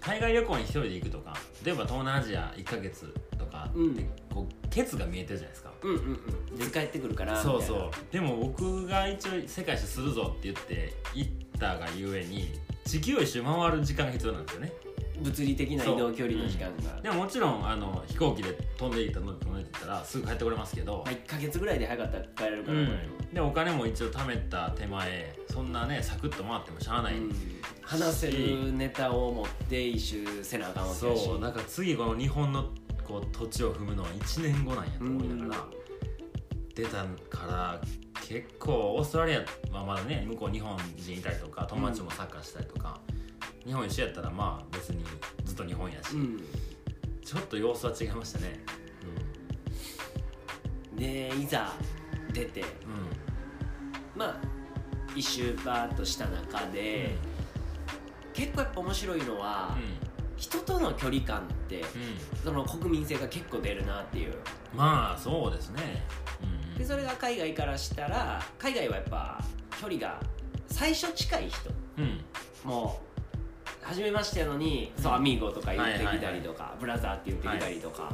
[0.00, 4.10] 海外旅行に一人で行くとか例えば東南アジア1ヶ月とかって、うん。
[4.32, 5.72] こうケツが見えてるじゃないですか。
[5.82, 6.20] うんうん
[6.52, 6.58] うん。
[6.58, 7.90] で帰ってくるからそうそう。
[8.12, 12.52] でも僕が一応世界一周するぞって言って行ったがゆえに
[12.84, 14.72] 地球を一周回る時間が必要なんですよね
[15.20, 21.02] 物理的な移動距離の時間が、でももちろんあの飛行機で飛んでいったの飛んでいったらすぐ帰ってこれますけど。
[21.04, 22.88] まあ、1か月ぐらいで早かったら帰れるから、うん、
[23.32, 27.32] でお金も一応貯めた手前そんなねサクッと回ってもしゃあない、うん
[27.86, 31.24] 話せるネタを持って一周せなあかんわけやし。
[31.24, 32.70] そうだから次この日本の
[33.06, 35.64] こう土地を踏むのは1年後なんやと思いながら、
[36.74, 37.80] 出たから
[38.26, 43.00] 結構オーストラリアはまだね向こう日本人いたりとか友達もサッカーしたりとか、
[43.66, 45.04] 日本一緒やったらまあ別に
[45.44, 46.44] ずっと日本やし、うん。
[47.24, 48.60] ちょっと様子は違いましたね。
[50.96, 51.72] でいざ
[52.32, 52.66] 出てうん、
[54.16, 54.36] まあ
[55.16, 57.16] 一周バーッとした中で、
[58.32, 59.76] 結構やっぱ面白いのは、
[60.36, 61.84] 人との距離感ってうん。
[61.84, 61.88] うん
[62.44, 64.34] その国民性が結構出るなっていう。
[64.74, 66.04] まあそうですね。
[66.42, 66.78] うん。
[66.78, 69.42] でそれが海外からしたら海外はやっぱ
[69.80, 70.20] 距離が
[70.66, 72.20] 最初近い人うん。
[72.64, 73.13] もう
[73.84, 78.10] 初めましてやのに「そうアミーゴ」とか言ってきたりとか「ブラザー」って言ってきたりとか、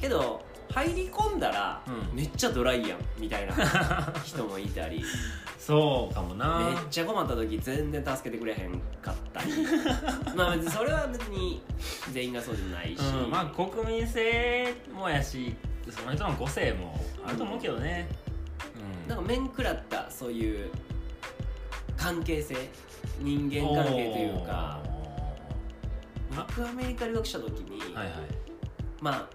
[0.00, 2.16] けど入り込んだら、うん。
[2.16, 3.52] めっちゃドライやんみたいな
[4.24, 5.04] 人もいたり。
[5.58, 6.58] そうかもな。
[6.58, 9.52] めっちゃ困った時全然助けてくれへんかったり。
[10.34, 11.62] まあ別にそれは別に
[12.10, 15.54] 全員がそうでもないし、うん、まあ国民性もやし
[15.90, 18.08] その人の個性もあると思うけどね、
[19.04, 20.70] うん、なんか面食らったそういう
[21.96, 22.56] 関係性。
[23.20, 24.80] 人間関係というか
[26.36, 28.14] 僕アメリカ留学した時に、はいはい。
[29.00, 29.28] まあ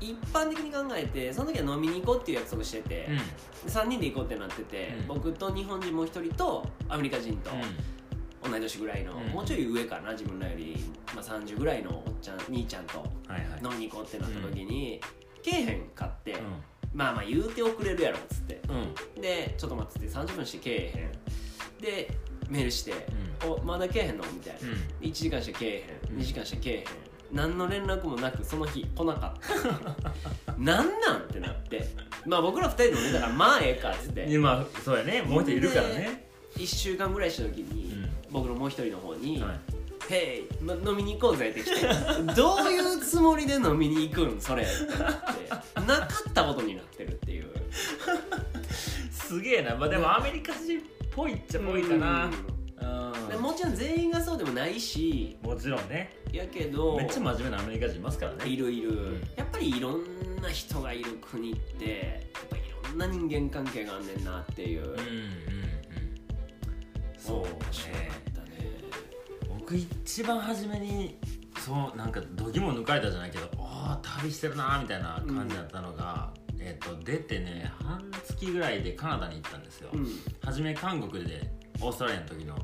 [0.00, 3.16] 一般的に考えてその時は飲みに行こうっていう約束してて、うん。
[3.16, 3.22] で
[3.66, 5.06] 3人で行こうってなってて、うん。
[5.06, 7.50] 僕と日本人もう一人とアメリカ人と
[8.42, 9.28] 同い年ぐらいの、うん。
[9.28, 13.04] もうちょい上かな自分らより、まあ、30ぐらいのおっちゃん兄ちゃんと
[13.62, 15.00] 飲みに行こうってなった時に、
[15.42, 16.36] けえへんかって、う
[16.92, 18.54] まあまあ言うて遅れるやろっつって。
[18.54, 18.58] ん
[19.16, 19.20] うん。
[19.22, 22.92] でちょっと待ってって30分してけえへんでメールして
[23.44, 24.60] 「おまだけえへんの?」みたいな、
[25.00, 25.68] 1時間してけえ
[26.08, 26.14] へん。
[26.14, 26.22] うん。
[26.22, 26.84] 2時間してけえへん。
[27.32, 31.00] 何の連絡もなくその日来なかったなん？
[31.00, 31.86] なんってなって。
[32.26, 34.26] まあ僕ら2人で飲んでたからまあええかっつって。
[34.30, 35.22] 今そうやね。
[35.22, 36.26] もう一人いるからね、
[36.56, 38.10] 1週間ぐらいした時に、うん。
[38.30, 39.60] 僕のもう一人の方にはい
[40.12, 41.86] 「へい、ま、飲みに行こうぜ」って来て
[42.36, 45.80] どういうつもりで飲みに行くんそれってなって。
[45.86, 47.46] なかったことになってるっていう。
[49.12, 50.82] すげえな、まあ、でもアメリカ人っ
[51.14, 52.30] ぽいっちゃぽいかな。
[53.34, 53.40] うん。
[53.40, 55.36] もちろん全員がそうでもないし。
[55.42, 56.10] もちろんね。
[56.32, 56.96] やけど。
[56.96, 58.48] めっちゃ真面目なアメリカ人いますからね。
[58.48, 59.20] いるいる、ん。
[59.36, 60.02] やっぱりいろん
[60.42, 65.04] な人がいる国ってやっぱいろんな人間関係があんねんなっていう、うんうんうん。
[67.16, 67.48] そうね。
[68.30, 68.70] ったね。
[69.58, 71.18] 僕一番初めに
[71.60, 76.30] そうなんか度肝抜かれたじゃないけどああ旅してるなーみたいな感じだったのが、
[76.64, 80.08] えっと出てね半月ぐらいでカナダに行ったんですよ、うん。
[80.42, 81.50] 初め韓国で
[81.80, 82.56] オーストラリアの時の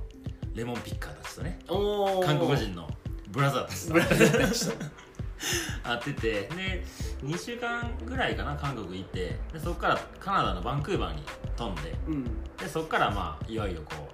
[0.54, 2.88] レモンピッカーたちとね韓国人の
[3.30, 3.92] ブラザーたちと。
[3.92, 4.74] ブラザーたちと。
[5.82, 6.84] 会っててで
[7.24, 11.22] 2週間ぐらいかな韓国行ってでそこからカナダのバンクーバーに
[11.56, 12.24] 飛んでうん。
[12.56, 14.08] でそこからまあいよいよこ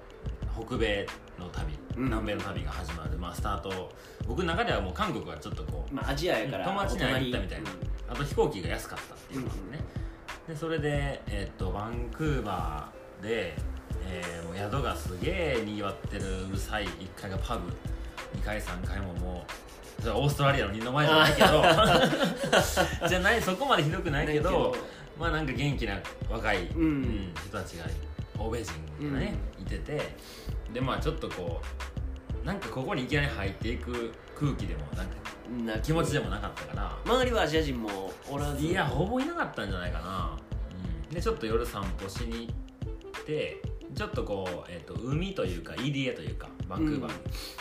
[0.61, 1.07] う北米
[1.39, 2.05] の旅、うん。
[2.05, 3.93] 南米の旅が始まる、まあ、スタート。
[4.27, 7.71] 僕の中ではもう韓国はちょっとこうまあアジアやから友達に会ったみたいな。
[7.71, 9.85] おあと飛行機が安かったっていうのがあってね、
[10.49, 13.57] でそれで、えっとバンクーバーで、
[14.07, 17.73] えーもう宿がすげえにぎわってるうるさい1階がパブ。
[18.39, 19.45] 2階3階もも
[19.99, 21.49] うそれはオーストラリアの二の前じゃないけど。
[23.09, 24.77] じゃないそこまでひどくないけど
[25.19, 26.83] まあなんか元気な若い、うん。
[26.83, 27.87] うん人たちが
[28.39, 28.73] 欧米人
[29.13, 30.15] がね、いてて。
[30.73, 31.61] でまあちょっとこ
[32.43, 36.99] うなんかここにいきなり入っていく空気でもなんかうんな気持ちでもなかったから。
[37.05, 38.65] 周りはアジア人もおらず。
[38.65, 40.37] いやほぼいなかったんじゃないかな、
[41.09, 42.49] うん、でちょっと夜散歩しに
[42.83, 43.63] 行って
[43.95, 47.19] ちょっとこう、えー、と海というか EDA というかバンクーバーに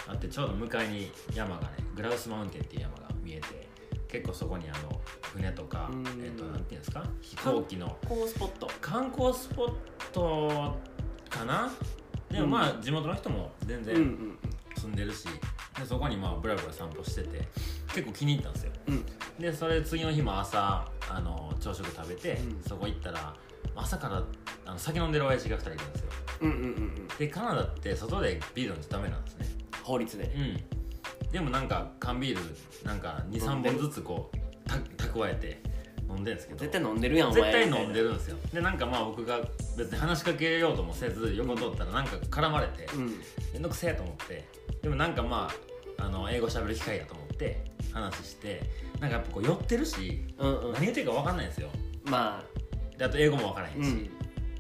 [0.08, 3.67] あって、ちょうど向かいに山がねグラウスマウンテンっていう山が見えて
[4.08, 6.04] 結構そこにあの船とか、うん。
[6.24, 7.04] えー、となんていうんですか？
[7.21, 7.98] 飛行機の。
[8.08, 8.69] 観光スポット。
[8.82, 9.74] 観光スポッ
[10.12, 10.76] ト
[11.30, 11.71] かな？
[12.32, 14.38] でもまあ地元の人も全然うんうん
[14.76, 15.26] 住んでるし
[15.78, 17.48] でそこにまあブラブラ散歩してて
[17.94, 18.72] 結構気に入ったんですよ。
[18.88, 19.06] うん。
[19.40, 22.64] でそれ次の日も朝あの朝食食べて、うん。
[22.68, 23.36] そこ行ったら
[23.76, 24.24] 朝から
[24.66, 26.10] あの酒飲んでる親父が2人いるんですよ。
[26.42, 27.08] うんうんうんうん。
[27.18, 29.48] でカナダって外でビール飲んじゃダメなんですね。
[29.84, 30.24] 法律で。
[30.26, 30.64] ね
[31.24, 31.32] うん。
[31.32, 32.42] でもなんか缶ビール
[32.86, 35.75] なんか23飲んでる本ずつこうた蓄えて
[36.15, 36.60] 飲んでるんですけど。
[36.60, 37.41] 絶対飲んでるやんお前。
[37.41, 38.38] 絶対飲んでるんですよ。
[38.54, 39.39] でなんかまあ僕が
[39.78, 43.19] 別に話しかけようともせず横通ったらなんか絡まれてうん。
[43.54, 44.47] めんどくせえと思って
[44.82, 45.49] でもなんかま
[45.97, 48.62] ああの英語喋る機会やと思って話して
[48.99, 50.73] なんかやっぱこう寄ってるしうんうん。
[50.73, 51.69] 何言ってるか分かんないんですよ。
[52.06, 52.43] ま
[52.97, 54.06] であと英語も分からへんし、あうん。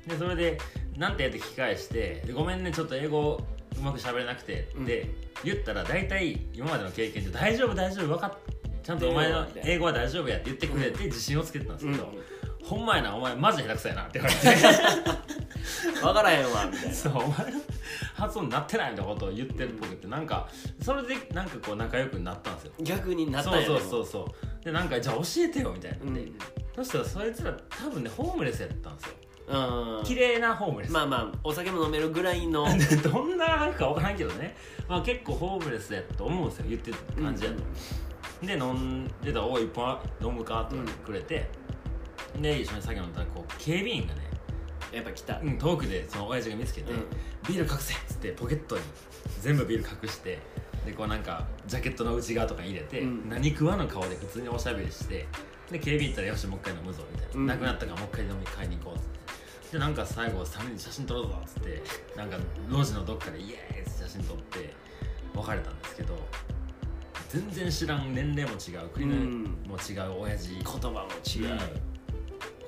[0.07, 0.57] でそれで
[0.97, 3.41] 「なんて?」って聞き返してで「ごめんねちょっと英語
[3.77, 5.09] うまく喋れなくて」って
[5.43, 8.37] 言ったら大体今までの経験で「大丈夫大丈夫分かっ
[8.85, 12.13] ちゃんとお前の英語は大丈夫や」って言ってくれて自信をつけてたんですけど、
[12.63, 15.35] ほんまやなお前マジ下手くそやなって言われて。
[16.01, 16.93] 分からへんわみたいな。
[16.93, 17.59] そうお前の
[18.13, 20.47] 発音なってないみたいなことを言ってるっぽくてなんか
[20.81, 22.71] それでなんかこう仲良くなったんですよ。
[22.81, 23.59] 逆になったんや。
[23.61, 24.65] ねそうそうそうそう。
[24.65, 26.15] でなんかじゃあ教えてよみたいなで、うん。
[26.15, 26.37] ん
[26.75, 29.15] そしたらそいつら多分ねホームレスやったんですよ。
[29.47, 30.91] うん綺麗なホームレス。
[30.91, 32.65] まあまあお酒も飲めるぐらいの。
[32.77, 34.55] で どんななんか分からんけどね、
[34.87, 37.57] まあ、結構ホームレスやと思うんですよ言ってた感じやと、
[38.45, 41.49] で飲んでたら「おい一本飲むか?」って言ってくれて、
[42.39, 44.21] で一緒に酒飲んだらこう警備員がね、
[44.91, 45.39] やっぱ来た。
[45.39, 47.05] うん、遠くでその親父が見つけて「うん。
[47.47, 48.81] ビール隠せ!」っつってポケットに
[49.41, 50.39] 全部ビール隠して
[50.85, 53.29] でこうなんかジャケットの内側とかに入れて、うん。
[53.29, 55.27] 何食わぬ顔で普通におしゃべりして
[55.71, 57.45] で警備員行ったら「よしもう一回飲むぞ」みたいな、うん。
[57.47, 59.15] なくなったからもう一回飲み買いに行こうっつって。
[59.71, 61.81] でなんか最後3人で写真撮ろうぞっつって
[62.15, 62.37] なんか
[62.69, 64.73] 路地のどっかでイエーイって写真撮って
[65.33, 66.17] 別れたんですけど
[67.29, 71.59] 全然知らん年齢も違う国も違う親父言葉も違う、うん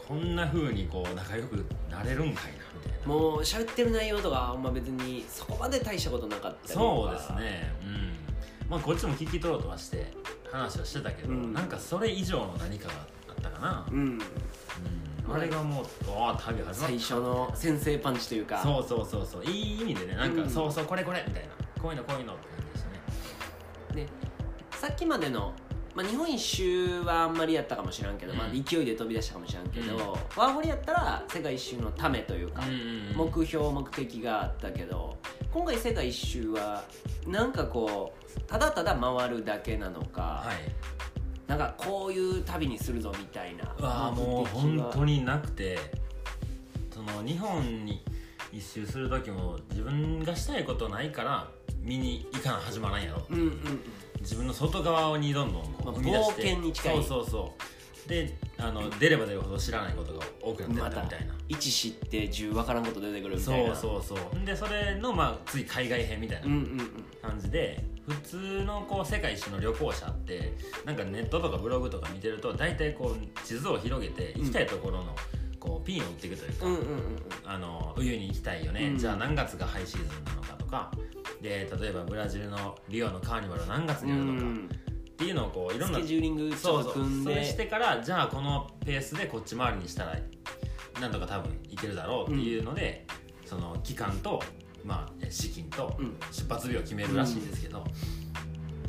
[0.07, 3.07] こんな風にこう仲良くなれるんかいなみたいな。
[3.07, 7.73] もう喋ってる内容とかあんま別にそこまで大したことなかったりそうですね。
[7.83, 8.15] うん。
[8.69, 10.13] まあこっちも聞き取ろうとはして
[10.49, 11.51] 話はしてたけど、うん。
[11.51, 12.93] なんかそれ以上の何かが
[13.27, 13.99] あったかな、うん。
[15.27, 15.35] うん。
[15.35, 15.85] あれがもう
[16.17, 16.73] ああ旅始まった。
[16.73, 18.63] 最初の先制パンチというか。
[18.63, 19.43] そうそうそうそう。
[19.43, 20.49] いい意味でねなんか、うん。
[20.49, 21.49] そうそうこれこれみたいな。
[21.81, 22.83] こういうのこういうのって感じでし
[23.89, 24.05] たね。
[24.05, 24.09] で
[24.79, 25.53] さっきまでの、
[25.95, 28.37] まあ、日本一周はあんまりやったかもしらんけど、うん。
[28.37, 29.99] まあ、勢いで飛び出したかもしらんけど、うん。
[29.99, 35.17] ワーホリやったら世界一周のためというか、うん目標目的があったけど
[35.51, 36.83] 今回世界一周は
[37.25, 41.49] なんかこうただただ回るだけなのか、はい。
[41.49, 45.79] なんかこういう旅にするぞみたいなああもう本当になくて
[46.93, 48.03] その日本に
[48.51, 51.47] 一周する時も自分がしたいことないから
[51.87, 53.25] 見に行かな始まらんやろ。
[53.29, 53.59] うんうんうん。
[54.19, 56.95] 自分の外側にどんどんこまあう踏み出して、冒険に近い。
[56.95, 58.09] そうそうそう。
[58.09, 63.75] であの出れば出るほど知らないことが多くなってまたったみたいな、1知って10分からんこと出てくるみたそういな。
[63.75, 66.89] そうそうでそれのまあ次海外編みたいなうんうんうん。
[67.21, 70.53] 感じで普通のこう世界一周の旅行者って
[70.85, 75.13] なんかネットとかブログとか見てると大体こう地図を広げて行きたいところの
[75.59, 78.97] こうピンを打っていくというか、うんうんうんあの冬に行きたいよね、うん。
[78.97, 80.53] じゃあ何月がハイシーズンなのか。
[80.53, 80.91] とか
[81.41, 90.15] で例えばブラジルのリオのカーニバルは何月にあるのかっていうのをこういろんなスケジューリングそうそうそれしてからじゃあこのペースでこっち回りにしたら
[90.99, 93.05] なんとか多分いけるだろうっていうので、
[93.45, 94.41] その期間と、
[94.83, 96.17] まあ、資金とうん。
[96.31, 97.83] 出発日を決めるらしいんですけど、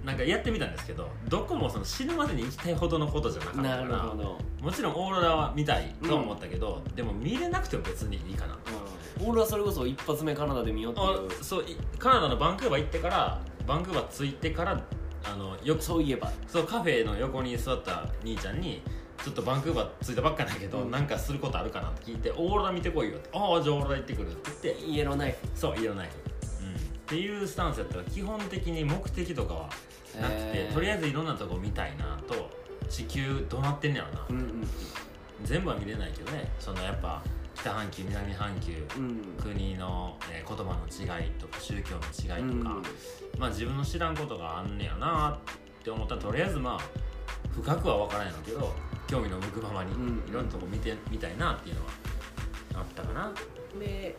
[0.04, 4.14] なんかやってみたんですけどどこもその死ぬまでに行きたいほどのことじゃなかったかなら
[4.62, 8.60] もちろんオーロラは見たいとは思ったけど、でも見れなくても別にいいかなうん、
[9.24, 11.40] 俺はそれこそ一発目カナダで見ようっていう。
[11.40, 14.80] あそういカナダのバンクーバー行ってからバンクーバー着いてから
[15.24, 16.30] あのよくそういえば。
[16.46, 18.82] そうカフェの横に座った兄ちゃんに
[19.22, 20.90] ちょっとバンクーバー着いたばっかだけど、うん。
[20.90, 23.30] なんかすることあるかなって聞いてオーロラ見てこいよって。
[23.32, 24.84] ああじゃあオーロラ行ってくるって言って。
[24.84, 25.36] イエローナイフ。
[25.54, 26.14] そうイエローナイフ、
[26.64, 29.70] うん、っていうスタンスやったら基本的に目的とかは
[30.20, 32.50] なくて、とりあえずいろんなとこ見たいなと
[32.88, 34.68] 地球どうなってんねやろな、うんうん。
[35.44, 36.50] 全部は見れないけどね。
[36.58, 37.22] そのやっぱ
[37.60, 39.20] 北半球南半球、うん。
[39.42, 42.82] 国の、えー言葉の違いとか宗教の違いとか、うん。
[43.38, 45.38] まあ自分の知らんことがあんねやな
[45.80, 46.80] って思ったらとりあえずまあ
[47.52, 48.72] 深くは分からんやろうけど
[49.06, 50.24] 興味の向くままにうん。
[50.28, 51.88] いろんなとこ見てみたいなっていうのは
[52.76, 53.32] あったかな。
[53.78, 54.16] で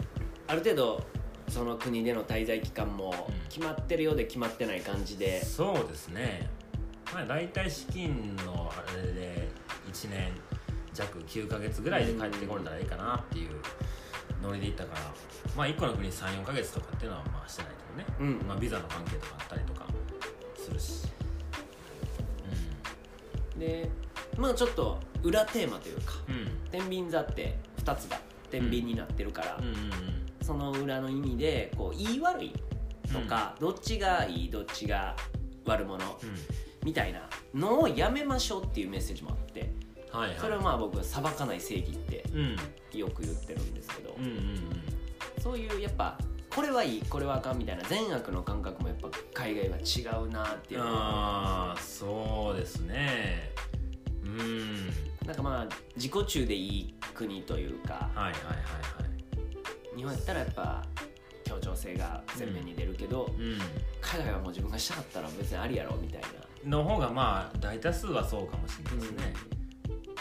[0.48, 1.04] ある程度
[1.48, 3.50] その国での滞在期間もうん。
[3.50, 6.50] 決まってるようで決まってない感じで、そうですね。
[7.14, 9.50] まあ大体資金のあれで
[9.92, 10.32] 1年
[11.00, 13.52] 弱9ヶ月ぐらいで帰ってこれたらいいかなっていう
[14.44, 15.02] ノリで行ったから
[15.56, 18.30] まあ1個の国34ヶ月とかっていうのはまあしてないけどね。
[18.42, 19.86] うんまあ、ビザの関係とかあったりとか
[20.58, 21.08] するし、
[23.58, 23.90] で
[24.38, 28.20] まあちょっと裏テーマというかうん、うん天秤座って2つが
[28.52, 29.80] 天秤になってるから、うんうんうん。
[30.42, 32.54] そその裏の意味でこう言い悪い
[33.12, 35.16] とか、どっちがいいどっちが
[35.66, 36.70] 悪者うん。
[36.84, 37.22] みたいな
[37.54, 39.70] のをやめましょうっていうメッセージもあって
[40.12, 40.40] はいはい。
[40.40, 42.56] それをまあ僕裁かない正義ってうん。
[42.98, 45.42] よく言ってるんですけど、うんうんうん。
[45.42, 46.18] そういうやっぱ
[46.50, 50.82] これはいいこれはあかんみたいな善悪の感覚もやっぱ海外は違うなっていう。
[50.82, 53.52] ああそうですね。
[54.24, 54.88] うん。
[55.26, 58.34] なんかまあ自己中でいい国というかはいはいはいは
[59.94, 59.96] い。
[59.96, 60.84] 日本やったらやっぱ
[61.46, 63.42] 協調性が前面に出るけど、う
[64.02, 66.28] 海外はもう自分がしたかったら別にありやろみたいな。
[66.28, 69.34] んの方がまあ大多数はそうかもしれないですね、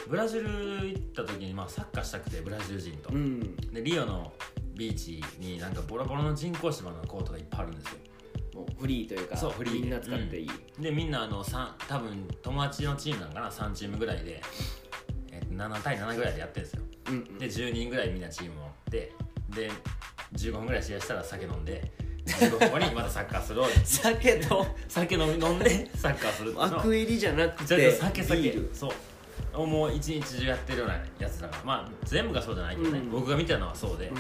[0.07, 0.49] ブラジル
[0.89, 4.33] 行った時にまあサッカーしたくてブラジル人と、うん、でリオの
[4.75, 7.99] ビーチになんかボロボロの人工芝のコートがいっぱいあるんですよ。
[8.55, 9.75] もうフリーというかそうフリー。
[9.75, 14.41] でみんな使っていい、でみんなあの三多分友達のチームなんかな3チームぐらいで、
[15.33, 16.83] えっと7対7ぐらいでやってるんですよ。
[17.09, 17.39] うんうん。
[17.39, 19.13] で10人ぐらいみんなチームを持って
[19.51, 19.71] で
[20.35, 21.91] 15分ぐらい試合したら酒飲んで
[22.27, 28.41] 15分後にまたサッカーするを 酒と酒飲んでサッカーするアクエリじゃなくて酒酒。
[28.41, 28.75] ビール。
[28.75, 28.91] そう
[29.67, 31.63] もう一日中やってるようなやつだから。
[31.65, 33.11] まあ全部がそうじゃないけどね、うん。
[33.11, 34.13] 僕が見たのはそうで、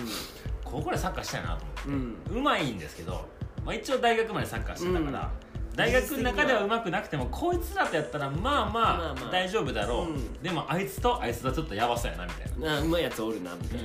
[0.65, 2.35] ここでサッカーしたいなと思って。
[2.35, 3.27] うん、まいんですけど、
[3.65, 5.31] まあ、一応大学までサッカーしてたから、
[5.75, 8.81] 大学の中ではうまくなくてもこいつらとやったらまあまま
[9.11, 9.29] あまあ。
[9.29, 10.43] あ大丈夫だろう、うん。
[10.43, 13.85] でもあいつとあいつとちょっとやばそうやなみたいな、なうまいやつおるなみたいな、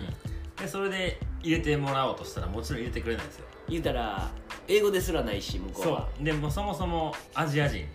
[0.62, 3.46] でそれで入れてもらおうとしたらもちろん入れてくれないんですよ。
[3.70, 4.30] 言うたら
[4.68, 6.24] 英語ですらないし向こうそはう。
[6.24, 7.86] でもそもそもアジア人。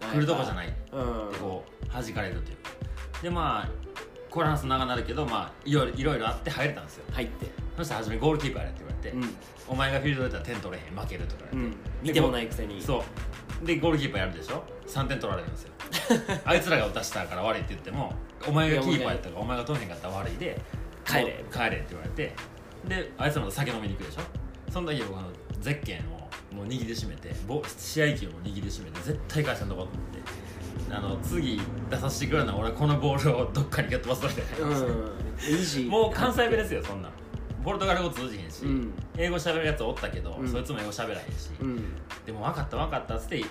[0.00, 2.70] 来るとこじゃないうんでこう弾かれるというか
[3.22, 3.68] でまあ
[4.30, 7.04] これ話すと長なるけどまあいろいろいろあって入れたんですよ。
[7.12, 7.46] 入って
[7.76, 9.36] そしたら初めゴールキーパーやれって言われて、うん、
[9.68, 12.80] お前がフィールドでやったら点取れへん負けるとか言われて、うん、見てもないくせに。
[12.80, 13.02] そ
[13.62, 13.66] う。
[13.66, 15.70] でゴールキーパーやるでしょ？3点取られるんですよ。
[16.44, 18.12] あいつらが打たしたから悪いって言っても
[18.46, 20.60] お前がキーパーやったからお前が取れへんかったら悪いで
[21.04, 21.44] 帰れ。
[21.52, 22.34] 帰れって言われて。
[22.86, 24.72] であいつらまた酒飲みに行くでしょ？
[24.72, 25.28] その時僕あの
[25.60, 30.18] ゼッケンをもう握りしめてボ試合球も握りしめて絶対返したんとこうと思って
[30.90, 31.60] あの次
[31.90, 34.72] 出させてくれるのは俺はこのボールをどっかに蹴っ飛ばすだけだうん。
[34.72, 37.08] イージーもう関西弁ですよそんな。
[37.08, 37.12] ん
[37.64, 38.92] ポルトガル語通じへんし、うん。
[39.16, 40.48] 英語喋るやつおったけど、うん。
[40.48, 41.76] そいつも英語喋らへんし、うん。
[42.24, 43.44] でも分かった分かったっつって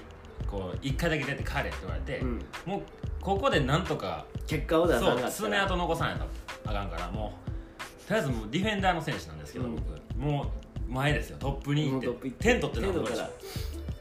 [0.48, 2.42] こう一回だけ出て帰れって言われて、うん。
[2.66, 2.82] もう
[3.22, 6.26] ここでなんとか結果を出さそう爪痕残さないと
[6.66, 9.76] あかんからもうとりあえずもうディフェンダーの選手なんですけど、うん。
[9.76, 9.84] 僕。
[10.18, 10.52] も
[10.90, 12.30] う前ですよトップに行って。
[12.32, 12.82] 点取って。
[12.82, 13.30] なんぼ点取ったら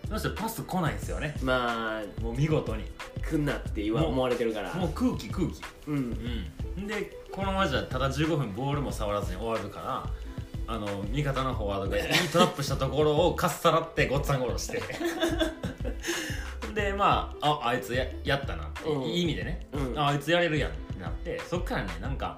[0.09, 1.36] そしてパス来ないんですよね。
[1.42, 2.84] まあもう見事に。
[3.22, 4.72] 来んなって言わもう思われてるから。
[4.74, 5.61] もう空気空気。
[5.86, 5.96] うん。
[6.76, 6.86] うん。
[6.86, 10.11] でこのままじゃただ15分ボールも触らずに終わるから
[10.66, 14.82] あの味方のフォワードがいいトラップしたところをかっさらってごっつぁん殺して。
[16.74, 19.02] でまあああいつややったなって、うん。
[19.02, 19.98] いい意味でね、うん。
[19.98, 22.36] ああいつやれるやんってなってそっからねなんか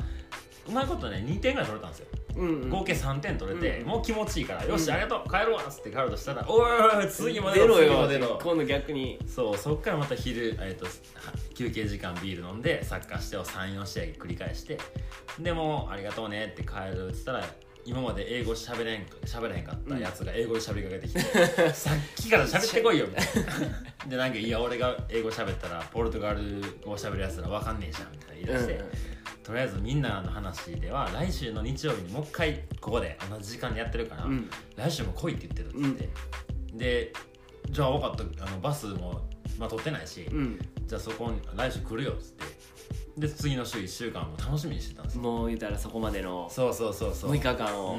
[0.66, 2.06] うまいことね2点ぐらい取れたんですよ
[2.36, 2.70] うんうん。
[2.70, 3.88] 合計3点取れて、うん。
[3.88, 9.18] もう気持ちいいから、よしうんありがとう帰るわっつって帰ろうとしたら「おいおい次も出出ろろ次もよ出ろ」今度逆に。
[9.26, 10.90] そうそっからまた昼、えー、とは
[11.54, 14.78] 休憩時間ビール飲んでサッカーしてを34試合繰り返して
[15.38, 17.44] でもうありがとうねって帰るっつったら
[17.84, 21.20] 今まで英語喋れん喋れへんかったやつが英語で喋りかけてきて、
[21.72, 24.08] さっきから喋ってこいよみたいな。
[24.08, 28.84] でなんかいや俺が英語喋ったらポルトガル語喋るやつらわかんねえじゃんみたいな言い出して、
[29.43, 34.51] とりあえずみんなの話では来週の日曜日にもう一回ここで同じ時間でやってるから、うん。
[34.76, 36.09] 来週も来いって言ってるっつって、
[36.74, 37.12] で
[37.70, 39.22] じゃあ分かったあのバスも、
[39.59, 40.59] まあ、取ってないし、うん。
[40.86, 42.45] じゃあそこに来週来るよっつって。
[43.18, 45.22] で次の週1週間も楽しみにしてたんですよ。
[45.22, 47.32] もう言うたらそこまでのそうそうそうそう。
[47.32, 47.99] 6日間を。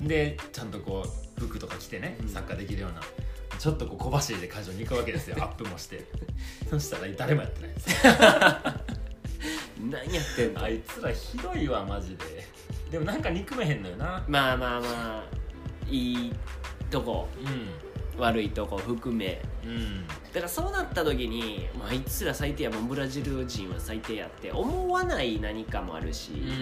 [0.00, 1.04] うん、でちゃんとこ
[1.38, 2.28] う服とか着てね、うん。
[2.28, 3.00] サッカーできるような
[3.58, 5.36] ちょっとこう小走りで会場に行くわけですよ。
[5.38, 6.06] アップもして。
[6.68, 8.06] そしたら誰もやってないんです。
[8.06, 8.12] よ
[9.80, 10.62] 何やってんの？
[10.62, 12.46] あいつらひどいわマジで。
[12.90, 14.24] でもなんか憎めへんのよな。
[14.28, 15.24] まあまあまあ
[15.88, 16.32] いい
[16.90, 17.28] とこ。
[18.16, 19.42] う悪いとこ含め。
[19.64, 20.06] んうん。
[20.06, 22.88] だからそうなった時に、まあ、あいつら最低やもん。
[22.88, 26.60] ブラジル人は最低やって思わない何かもあるし、うんうんうん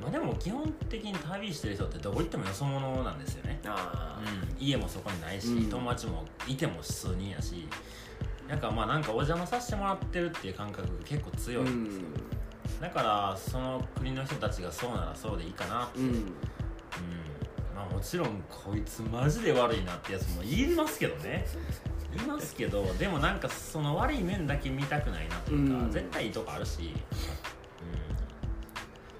[0.00, 5.70] まあでも基本的に旅してる人ってどこ行ってもよそ者なんですよね、あうん、家もそこにないし、うん。
[5.70, 7.66] 友達もいても数人やし
[8.48, 12.02] なんかまあなんかお邪魔させてもらってるっていう感覚が結構あ強いんですよ、
[12.80, 16.14] だからその国の人たちがそうならそうでいいかなって、うん、うん。
[17.74, 21.46] まあもちろんこいつマジで悪いなってやつも言いますけどね。
[22.14, 25.90] いますけどでもなんかその悪い面だけ見たくないなというか、うん。
[25.90, 26.94] 絶対いいとこあるし、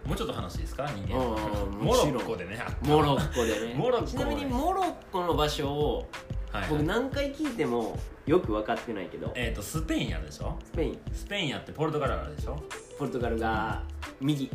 [0.05, 0.87] うん、もうちょっと話いいですか？
[0.95, 1.19] 人間。
[1.19, 2.63] うんモロもちろんッコでね。
[2.65, 3.75] あったモロッコでね。
[3.75, 6.09] モロッコ ちなみにモロッコの場所を
[6.53, 6.71] はいはい。
[6.71, 9.33] 僕何回聞いてもよく分かってないけど。
[9.35, 10.59] えっ、とスペインやるでしょ？
[10.65, 10.99] スペイン。
[11.13, 12.63] スペインやってポルトガルあるでしょ？
[12.99, 13.83] ポルトガルが
[14.21, 14.51] 右。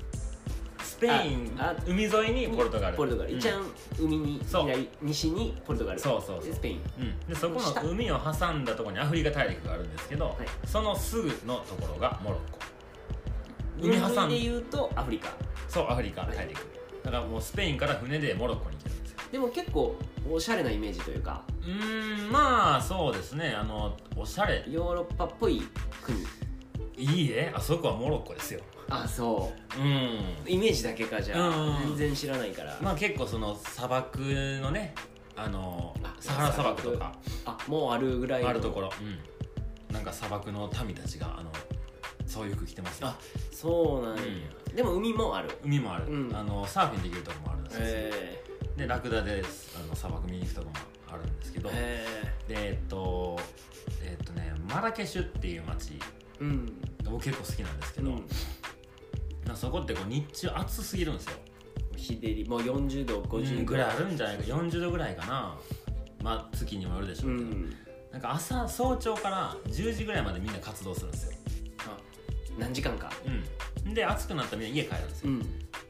[0.82, 2.98] スペインああ海沿いにポルトガル。
[2.98, 3.38] ポルトガル、うん。
[3.38, 3.62] 一番
[4.00, 4.66] 海にそう。
[4.66, 6.00] 左西にポルトガル。
[6.00, 6.46] そうそうそう。
[6.46, 6.82] でスペイン。
[7.00, 10.36] うん、でそこ下の海を挟んだところにアフリカ大陸があるんですけど、はい。
[10.66, 12.60] そのすぐのところがモロッコ。
[13.82, 15.30] 海海挟んでで言うとアフリカ。
[15.70, 16.60] そうアフリカ大陸。
[17.04, 18.89] だからもうスペインから船でモロッコに行け
[19.32, 19.96] でも結構
[20.30, 21.44] おしゃれなイメージというか。
[21.62, 23.56] うーんまあそうですね。
[23.56, 24.66] あのおしゃれ。
[24.68, 25.62] ヨーロッパっぽい
[26.02, 26.26] 国。
[26.98, 28.62] いいえあそこはモロッコですよ。
[28.90, 29.80] あそう。
[29.82, 29.84] ん。
[29.84, 31.50] うイメージだけかじゃあ。
[31.50, 31.88] うん。
[31.90, 34.94] 全然知らないから、まあ結構その砂漠のね
[35.36, 37.14] あのあサハラ砂漠とか。
[37.46, 38.50] あもうあるぐらいの。
[38.50, 41.52] あるところ、うん、なんか砂漠の民たちがあの
[42.26, 43.08] そういう服着てますよ。
[43.08, 43.18] あ
[43.52, 44.24] そうなんや、
[44.76, 45.50] でも海もある。
[45.64, 46.36] 海もある、うん。
[46.36, 48.44] あのサーフィンできるとこもあるんですよ、え
[48.80, 49.44] でラクダで
[49.76, 50.74] あの砂漠見に行くとこも
[51.12, 52.06] あるんですけー、ど、え
[52.48, 53.38] でえっと
[54.02, 55.92] えっとねマラケシュっていう街。
[55.92, 56.00] ー、
[56.40, 56.82] うん。
[57.04, 58.16] 僕結構好きなんですけど、うん。
[59.46, 61.32] まあそこってこう日中暑すぎるんですよ。
[61.98, 62.48] 日照り。
[62.48, 63.66] もう40度50度。
[63.66, 64.44] ぐらいあるんじゃないか。
[64.44, 65.58] 40度ぐらいかな。
[66.24, 67.74] まあ月にもよるでしょううけど、ん。
[68.14, 71.39] なんか朝早朝から10時ぐらいまでみんな活動するんですよ、あ
[72.60, 73.12] 何時間か。
[73.86, 75.42] うん、で暑くなったらみんな家帰るんですよ、ん。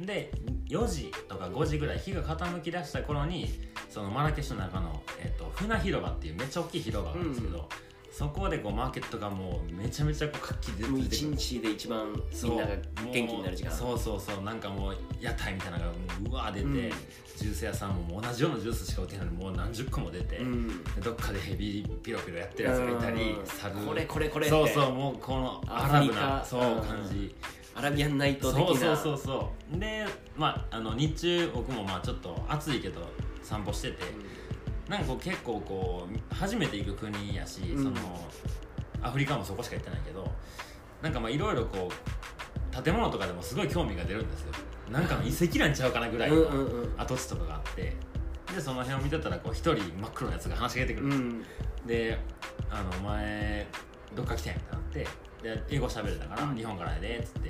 [0.05, 0.31] で
[0.69, 3.49] 4時とか5時ぐらい日が傾き出した頃に
[3.89, 7.63] そのマラケシュの中の、えっと船広場っていうめっちゃ大きい広場があるんですけど、うん。
[8.11, 11.37] そこでこうマーケットがもうめちゃめちゃこう活気で出てくる。
[11.37, 12.13] 日で一番
[12.43, 12.75] みんなが
[13.11, 13.71] 元気になる時間。
[13.71, 14.43] そうそうそう。
[14.43, 16.91] なんかもう屋台みたいなのがもううわー出て、うん
[17.39, 20.67] ジュース屋さんも同じようなジュースしか売ってないのにもう何十個も出て、うん。
[20.67, 23.45] でどっかでヘビーピロピロやってるやつがいたり、うん。
[23.45, 24.55] 猿これこれこれって。
[24.55, 27.33] そうそうもうこのアラブなそううん感じ、
[27.75, 28.67] アラビアンナイト的な。
[28.67, 29.17] そうそうそう。
[29.17, 30.05] そうで
[30.37, 33.01] まああの日中僕もまあちょっと暑いけど
[33.41, 34.03] 散歩してて、
[34.87, 37.83] なんかこう結構こう初めて行く国やし、うん。
[37.83, 37.95] その
[39.01, 40.29] アフリカもそこしか行ってないけど
[41.01, 44.51] なんかまあいろいろこう建物とかでもすごい興味が出るんですよ
[44.91, 46.45] なんかの遺跡なんちゃうかなぐらいの
[46.97, 47.95] 跡地とかがあって。
[48.53, 51.07] でその辺を見てたらこう一人真っ黒なやつが話しかけてくる。
[51.07, 51.45] うん。
[51.85, 52.17] で
[52.71, 53.67] 「あのお前
[54.15, 55.07] どっか来てん?」ってなって。
[55.43, 56.55] で英語喋れたから「うん。
[56.55, 57.49] 日本からやで」っつって。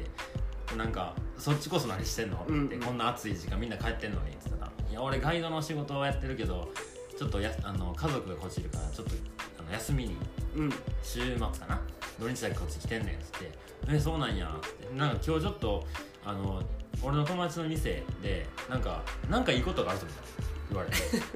[0.71, 6.69] でなんか「そっちこそ何してんの?」ってこんな暑い時間みんな帰ってんのに」っつったら「いや俺ガイドの仕事をやってるけど
[7.17, 9.13] ちょっとやあの家族がこっちいるからちょっと
[9.57, 10.17] あの休みに
[10.57, 10.69] うん。
[11.01, 11.79] 週末かな。
[12.19, 13.51] 土日だけこっち来てんねん」っつって
[13.87, 15.87] 「えそうなんや」っつってなんか今日ちょっと
[16.30, 16.61] あの
[17.01, 20.95] 俺の友達の店でなんかなんかいいことがあるぞみたいな言われて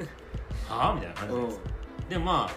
[0.70, 1.60] 「はあ?」みたいな感じです。
[2.10, 2.50] でもま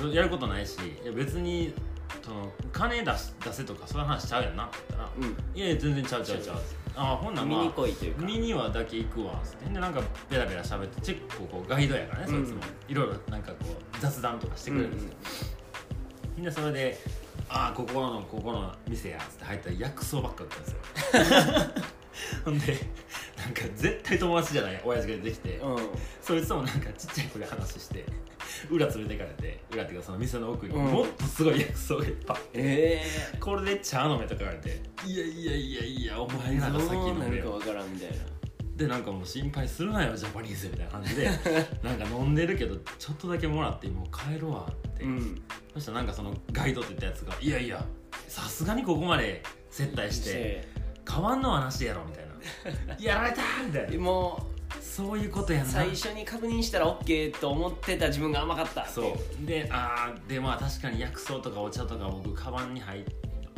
[0.00, 1.74] あやることないしいや別に
[2.22, 4.64] その金出し出せとかそういう話ちゃうやんな。
[4.64, 5.36] って言ったら「うん。
[5.54, 6.56] いやいや全然ちゃうちゃうちゃう」
[6.94, 8.22] ああほんなん見にまあ来いというか。
[8.22, 9.32] 見にはだけ行くわ。
[9.34, 12.92] っつってでなんかベラベラ喋ってチェックこうガイドやからねそいつも、うん。
[12.92, 16.98] いろいろなんかこう雑談とかしてくれるんですよ、でそれで
[17.48, 21.82] 「ああここのここの店や」っつって入ったら薬草ばっか売ってるんですよ。
[22.44, 22.78] ほんで
[23.38, 25.88] なんか絶対友達じゃない親父が出てきて、うん。
[26.20, 28.04] そいつともなんかちっちゃい子で話して
[28.70, 30.84] 裏連れてかれて裏っていうかその店の奥にうん。
[30.84, 33.02] もっとすごい薬草がいっぱいえ
[33.40, 37.30] これで茶飲めとか言われて「いやいやいやいやお前えらが先飲めよ。
[37.32, 38.16] るかわからんみたいな」
[38.82, 41.30] でなんかもう心配するなよジャパニーズみたいな感じで
[41.82, 45.42] なんか飲んでるけどちょっとだけもらってもう帰るわって、うん。
[45.74, 47.84] そしたらなんかそのガイドって言ったやつが「いやいや
[48.28, 50.68] さすがにここまで接待して
[51.10, 52.26] 変わんのはなしやろ」みたい
[52.86, 53.98] な「やられた!」みたいな。
[53.98, 55.72] もそういうことやうんな。
[55.72, 59.46] 最初に確認したら OK と思ってた自分が甘かったそう。
[59.46, 63.04] でああでまあ確かに薬草とかお茶とか僕カバンに入っ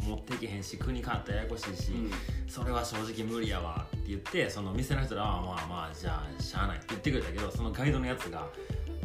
[0.04, 2.10] 持っていけへんし国変わったらややこしいし、うん。
[2.48, 8.46] それは正直無理やわって言ってその店の人らはまあまあじゃあしゃあないって言ってくれたけどそのガイドのやつが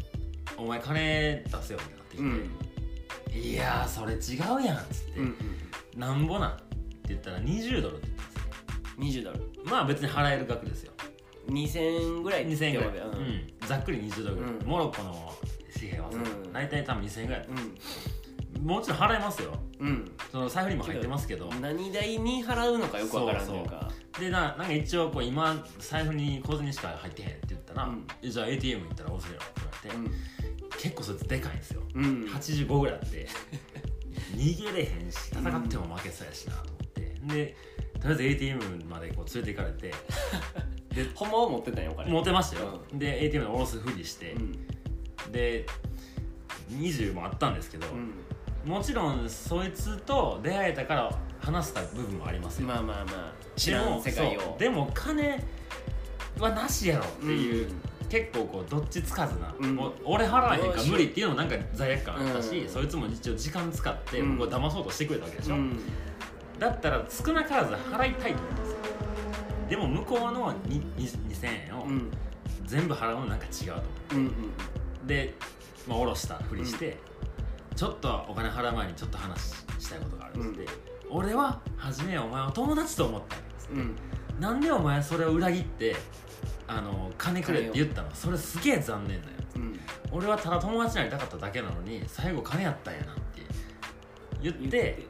[0.57, 2.39] 「お前金出せよ」ってうんなっ
[3.25, 5.35] てきて「いやーそれ違うやん」っつってうんうん
[5.99, 6.63] 「なんぼなん?」って
[7.09, 9.23] 言ったら20ドルって言ったんですよ。
[9.23, 9.39] 20ドル。
[9.65, 10.91] まあ別に払える額ですよ。
[11.47, 11.79] 2000
[12.17, 14.67] 円ぐらい2000円ぐらい、うん、ざっくり20ドルぐらい、うん。
[14.67, 15.33] モロッコの
[15.73, 16.15] 紙幣はう。
[16.47, 16.53] ん。
[16.53, 17.45] 大体多分2000円ぐらい。
[17.47, 17.75] うん
[18.61, 19.53] もちろん払えますよ。
[19.79, 20.11] うん。
[20.31, 21.49] その財布にも入ってますけど。
[21.61, 23.89] 何代に払うのかよくわからんというか
[24.19, 28.07] でななんか一応こう今財布に小銭しか入ってへんって言ったら、うん。
[28.21, 31.81] えじゃあ ATM 行ったら押せよって言われて、結構そいつでかいんですよ。
[31.95, 32.03] うん。
[32.03, 33.27] うん85ぐらいあって
[34.35, 37.01] 逃げれへんし戦っても負けそうやしなと思って。
[37.33, 37.55] で
[37.99, 39.93] とりあえず ATM までこう連れて行かれて
[41.15, 42.11] ほんまは持ってたんよお金。
[42.11, 44.51] 持てましたよ、で ATM で下ろすふりしてう、ん。
[45.31, 45.65] で
[46.71, 48.13] 20もあったんですけど、うん
[48.69, 54.55] もちろんそいつと出会えたから話した部分もありますよ、まあまあまあ知らん世界を。
[54.59, 55.43] でも金
[56.37, 57.75] はなしやろっていう、うん。
[58.09, 59.75] 結構こうどっちつかずな、うん。
[59.75, 62.69] もう俺払わへんか無理っていうのもなんか罪悪感あったし、うん。
[62.69, 64.37] そいつも一応時間使ってうん。
[64.37, 65.79] 僕を騙そうとしてくれたわけでしょ、うん。
[66.59, 68.77] だったら少なからず払いたいと思うんですよ。
[69.67, 72.11] でも向こうのにに2000円をうん。
[72.65, 74.15] 全部払うのなんか違うと思う。
[74.15, 74.31] んうんう
[75.07, 75.33] で、
[75.87, 76.99] まあ、下ろしたふりして、
[77.75, 79.41] ちょっとお金払う前にちょっと話
[79.79, 80.67] したいことがあるっつって、
[81.09, 83.95] 俺は初めお前を友達と思ったんやつって、うん。
[84.39, 85.95] なんでお前それを裏切って
[86.67, 89.33] あの金くれって言ったのそれすげえ残念だよ。
[89.55, 89.79] うん。
[90.11, 93.41] 俺はただ友達になりたかっただけなのに最後金やったんやなって
[94.41, 95.07] 言って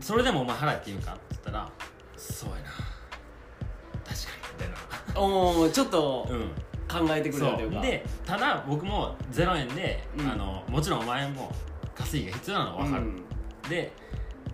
[0.00, 1.70] それでもお前払えって言うんかって言ったら
[2.16, 2.62] そうやな。
[2.62, 5.20] 確かにみたいな。
[5.20, 6.50] おおちょっとうん
[6.92, 7.80] 考えてくれたというか。
[7.80, 10.30] でただ僕も0円で、うん。
[10.30, 11.52] あのもちろんお前も
[11.94, 13.22] 稼ぎが必要なのは分かる、うん。
[13.68, 13.92] で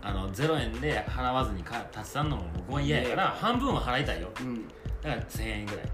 [0.00, 4.28] あの0円で払わずにか立ち去るのも僕は嫌やから半分は払いたいよ。
[4.40, 4.68] うん。
[5.02, 5.84] だから1000円ぐらい。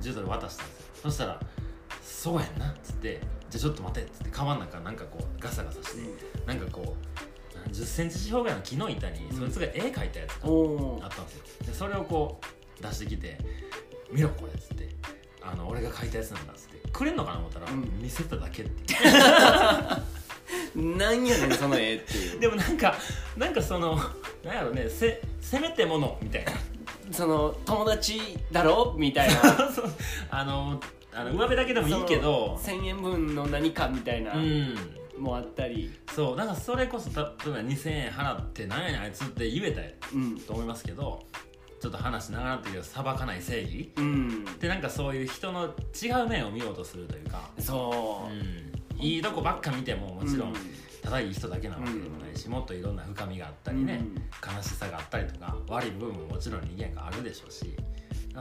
[0.00, 0.86] 10ドル渡したんですよ。
[1.02, 1.40] そしたら
[2.00, 3.20] 「そうやんな」っつって
[3.50, 6.02] 「じゃあちょっと待て」っつってカバンの中なんかこうガサガサして、
[6.46, 6.94] なんかこ
[7.66, 9.36] う1 0ンチ四方ぐらいの木の板にうん。
[9.36, 10.48] そいつが絵描いたやつが
[11.04, 11.66] あったんですよ。
[11.66, 12.40] でそれをこ
[12.78, 13.38] う出してきて
[14.12, 14.88] 「見ろこれ」っつって
[15.52, 18.02] 「あの俺が描いたやつなんだ」っつってくれんのかな思ったら、うん。
[18.02, 18.98] 見せただけっていう。
[20.98, 22.40] なんやねんその絵っていう。
[22.40, 22.94] でもなんか
[23.36, 23.98] なんかその
[24.44, 26.52] なんやろねせせめてものみたいな。
[27.10, 28.20] その友達
[28.52, 28.94] だろ？
[28.96, 29.34] みたいな。
[29.72, 29.90] そう
[30.30, 30.80] あの
[31.12, 34.34] あの上辺だけでもいいけど1000円分の何かみたいな。
[34.34, 34.74] うん。
[35.18, 35.92] もあったり。
[36.14, 41.24] そうだからそれこそた例えば2000円払ってなんやねんあいつって言えたようんと思いますけど
[41.80, 43.92] ちょっと話長なってるけど裁かない正義？
[43.96, 44.44] うん。
[44.50, 48.32] ってなんかそういう人の違う面を見ようとするというか、そう。
[48.32, 50.56] う、ん、いいとこばっか見てももちろん、うん。
[51.02, 54.00] ただいい人だけなわけでもないし、もっといろんな深みがあったりね、
[54.44, 57.76] 悲しさがあったりとか悪い部分ももちろん人間があるでしょうし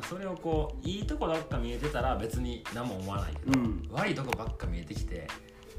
[0.09, 3.87] それをこういいとこばっか見えてたら別に何も思わないけど、うん。
[3.91, 5.27] 悪いとこばっか見えてきて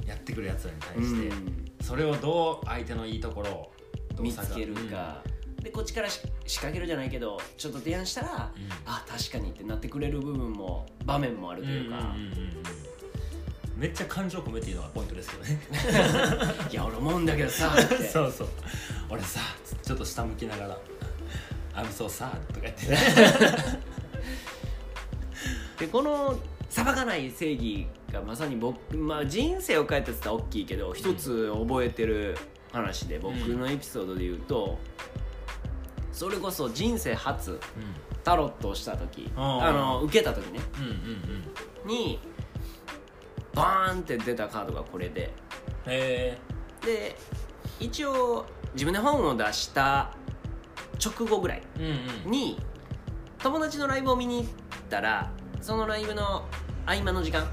[0.06, 1.04] やってくるやつらに対うん。
[1.04, 3.72] して、それをどう相手のいいところを
[4.20, 5.22] 見つけるか、
[5.62, 8.68] でこっちからし仕掛けるじゃないけどちょっと提案したら、うん。
[8.86, 13.80] あ確かにってなってくれる部分も場面もあるというか、うんうんうんうん。
[13.80, 15.60] めっちゃ感情込めていいのがポイントですけどね。
[16.70, 17.74] いや俺思うんだけどさ
[18.12, 18.48] そうそう。
[19.08, 19.40] 俺さ
[19.82, 20.78] ちょっと下向きながら
[21.74, 22.86] 「I'm so sad」とか言って。
[22.88, 22.98] ね
[25.78, 26.38] でこの
[26.68, 32.36] 裁かない正義がまさに僕、まあ、人生を変えたって言ったら大きいけど一つ覚えてる
[32.72, 34.78] 話で僕のエピソードで言うと、
[36.18, 37.60] それこそ人生初
[38.24, 40.58] タロットをした時あの受けた時ね。
[40.76, 40.96] うんうんうん。
[41.84, 42.18] うんに
[43.54, 45.32] バーンって出たカードがこれで。
[45.86, 46.36] へ
[46.84, 47.16] で
[47.78, 50.10] 一応自分で本を出した
[51.00, 52.30] 直後ぐらいえうんうん。
[52.32, 52.58] に
[53.38, 54.46] 友達のライブを見に行っ
[54.90, 56.48] たらそのライブの
[56.84, 57.46] 合間の時間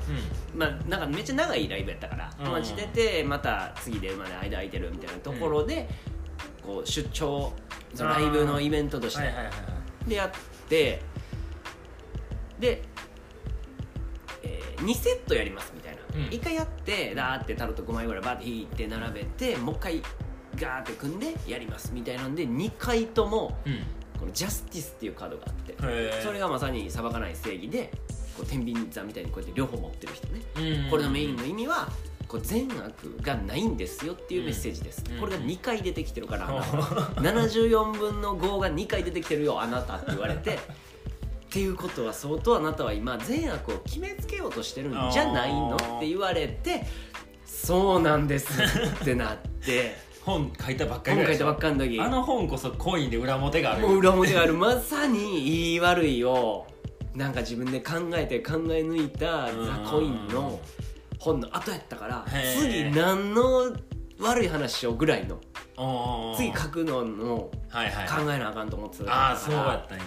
[0.56, 5.88] まあなんかめっちゃ長いライブやったからうん友達出てまた次出るまで間空いてるみたいなところで、
[6.66, 7.54] こう出張
[7.94, 9.20] そのライブのイベントとして。
[9.22, 9.52] はいはいはいは
[10.06, 10.10] い。
[10.10, 10.32] でやっ
[10.70, 11.02] て
[12.60, 12.84] で、
[14.44, 16.24] え2セットやりますみたいな、うん。
[16.30, 20.02] 1回やってダーってタロット5枚ぐらいバーって引いて並べてもう一回
[20.56, 23.80] ガーって組んでやりますみたいなんで2回ともうん。
[24.20, 25.76] このジャスティスっていうカードがあって
[26.24, 27.92] それがまさに裁かない正義で
[28.38, 30.42] こう天秤座みたいにこうやって両方持ってる人ね。
[30.86, 30.90] うん。
[30.90, 31.90] これのメインの意味は
[32.28, 36.58] こう善悪がないんですよっていうメッセージです、うんこれが2回出てきてるから、うん。
[36.58, 40.58] あなた74分の5が2回出てきてるよあなたって言われて っ
[41.50, 46.86] ていうことは相当あなたは今善悪を決めつけようとしてるんじゃないのって言われて
[47.46, 49.96] そうなんですってなって。
[50.26, 52.02] 本書いたばっかり本書いたばっかの時。
[52.02, 53.88] あの本こそコインで裏表がある。
[53.88, 54.54] 裏表がある。
[54.58, 56.66] まさにいい悪いを
[57.14, 60.60] なんか自分で考えて考え抜いたうんザ・コインの
[61.26, 62.26] 本の後やったから
[62.60, 63.76] 次何の
[64.20, 65.42] 悪い話しようぐらいの
[66.38, 70.06] 次書くののはいはい考えなあかんと思ってたああそうやからったんや。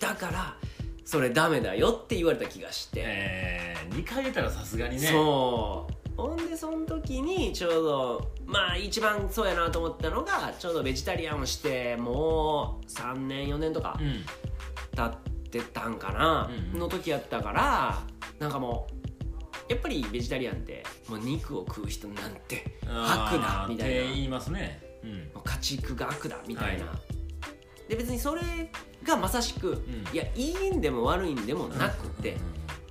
[0.00, 0.56] だから
[1.04, 5.08] それダメだよって言われた気がして、えー、2回出たらさすがにね。
[5.08, 5.94] そう。
[6.16, 14.24] ほんでその時にちょうどまあ一番そうやなと思ったのがちょうどベジタリアンをしてもう3年4年とかうん。
[14.96, 18.02] 経ってたんかな、の時やったから
[18.38, 19.04] なんかもう
[19.68, 24.02] やっぱりベジタリアンってもう肉を食う人なんて悪だみたいな。
[24.12, 24.82] 言いますね。
[25.02, 25.10] うん。
[25.34, 26.92] もう家畜が悪だみたいな、は
[27.88, 28.42] で別にそれ
[29.02, 30.14] がまさしく、ん。
[30.14, 32.36] いやいいんでも悪いんでもなくて、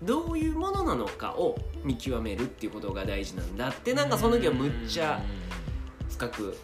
[0.01, 5.21] どういうものなのかを見極めるっていうことが大事なんだってなんかその時はむっちゃ
[6.09, 6.55] 深くうんうん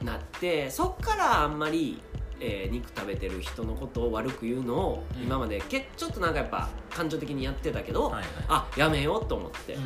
[0.00, 0.06] うん。
[0.06, 2.00] なってそっからあんまり、
[2.44, 5.22] えー肉食べてる人のことを悪く言うのをうん。
[5.22, 8.24] 今までけちょっとなんかやっぱ感情的にやってたけど、はいはい。
[8.48, 9.76] あやめようと思って、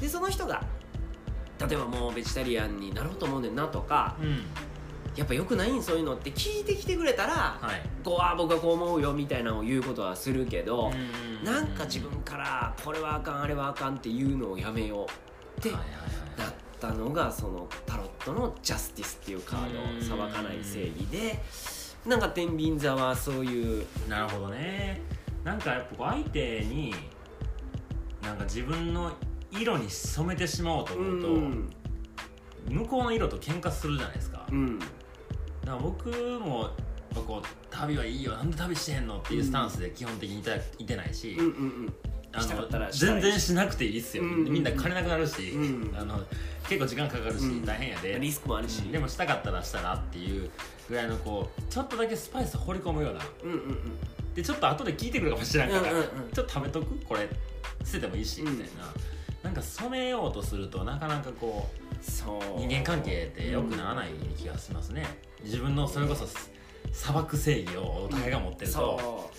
[0.00, 0.62] でその人が
[1.68, 4.26] 例えばもうベジタリアンになろうと思うねんなとかうん。
[4.26, 4.42] うん
[5.16, 7.80] やっぱよくないんそういうのって聞いてきてくれたら、はい。
[8.04, 15.06] こうあ僕はこう思うよみたいなのを言うことはするけど、うんなんか自分からこれはあかんあれはあかんっていうのをやめよ
[15.56, 20.02] うってはいはいはいなったのがそのタロットのジャスティスっていうカードうん。
[20.02, 21.38] 裁かない正義で
[22.06, 25.00] なんか天秤座はそういうなるほどね。
[25.42, 26.94] なんかやっぱ相手に
[28.22, 29.12] なんか自分の
[29.50, 31.70] 色に染めてしまおうとう思うと、ん。
[32.68, 34.78] 向こうの色と喧嘩するじゃないですか、だうん。
[34.78, 34.86] か
[35.66, 36.08] ら僕
[36.40, 36.70] も
[37.14, 38.32] こう旅はいいよ。
[38.32, 40.42] なんで旅してへんのっていうスタンスで基本的に
[40.78, 42.15] いてないし、うんうんあ
[42.92, 44.30] 全然しなくていいっすよ、うん。
[44.30, 45.96] うんうんみんな金なくなるし、うん。
[45.96, 46.20] あの
[46.68, 47.64] 結構時間かかるし、うん。
[47.64, 48.82] 大変やで、リスクもあるし。
[48.82, 50.50] でもしたかったらしたらっていう
[50.88, 53.20] ぐらいのこうちょっとだけスパイス掘り込むような。
[53.44, 54.34] うんうんうん。
[54.34, 56.06] でちょっと後で聞いてくるかもしれんから、うんうんうん。
[56.32, 57.04] ちょっと食べとく？
[57.06, 57.28] これ
[57.84, 58.52] 捨ててもいいし、うん。
[58.52, 58.92] みたいな。
[59.42, 61.68] なんか染めようとするとなかなかこ
[62.02, 62.62] そう。
[62.62, 65.06] う人間関係って良くならない気がしますね。
[65.44, 66.26] 自分のそれこそ
[66.92, 69.30] 砂漠正義をお互いが持ってると、そ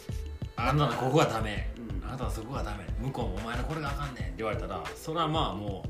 [0.55, 1.76] あなたのここがダメ、うん
[2.07, 2.85] あなたのそこがダメ。
[2.99, 5.83] 向こうもお前のこれがあかんねんって言われたらそれはまあも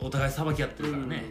[0.00, 1.24] うお互い裁き合ってうるからね、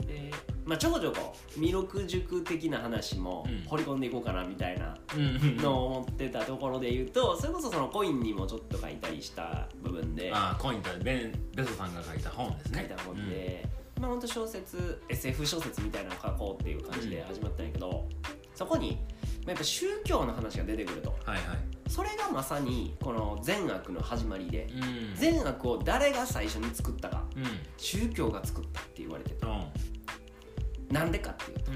[0.00, 0.06] うん。
[0.06, 0.30] で
[0.64, 5.20] まあちょこちょこ弥勒塾的な話もうん掘り込んでいこうかなみたいなうん。
[5.20, 12.86] うんうんのを思ってたところで言うとそれこそそのコインにもちょっと書いたりした部分でああコインとベンベソさんが書いた本ですね。
[12.88, 13.68] 書いた本で、
[14.00, 18.08] まあ本当小説 SF 小説みたいなのを書こうっていう感じで始まったんやけど、
[18.54, 18.98] そこに
[19.44, 21.10] まあやっぱ宗教の話が出てくると。
[21.24, 25.16] はいはいそれがまさにこの善悪の始まりでうん。
[25.16, 27.44] 善悪を誰が最初に作ったかうん。
[27.76, 31.74] 宗教が作ったって言われててうなんでかっていうとん。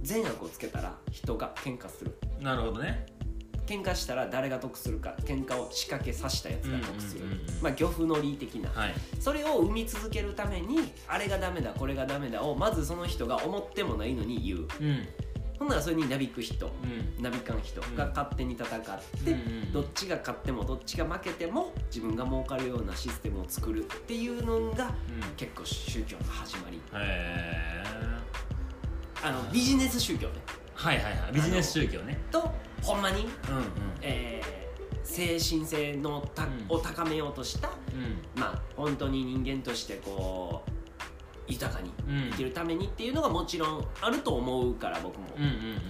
[0.00, 2.16] 善悪をつけたら人が喧嘩する。
[2.38, 3.06] うんなるほどね。
[3.66, 7.62] 喧嘩したら誰が得するか喧嘩を仕掛けさせたやつが得する、うんうんうんうん。
[7.62, 8.70] まあ漁夫の利的な。
[8.70, 8.94] はい。
[9.20, 14.68] それを生み続けるためにあれがダメだこれがダメだをまずその人が思ってもないのに言う。
[14.80, 15.06] うん
[15.64, 16.70] ほんならそれになびく人
[17.16, 17.22] うん。
[17.22, 24.92] なびかん人が勝手に戦って、うんうんどっちが勝ってもどっちが負けても自分が儲かるようなシステムを作るっていうのがうん。
[25.36, 26.80] 結構宗教の始まり。
[29.22, 30.34] あのビジネス宗教ね。
[30.74, 31.32] はいはいはい。
[31.32, 32.20] ビジネス宗教ね。
[32.30, 32.52] と
[32.82, 33.32] ほんまに、うんうん。
[34.02, 34.64] えー
[35.06, 36.64] 精神性のた、うん。
[36.68, 38.40] を高めようとしたうん。
[38.40, 40.70] まあ本当に人間としてこう
[41.48, 42.30] 豊かにうん。
[42.30, 45.26] 生きるためにっていうのがもちろんあると思うから僕も、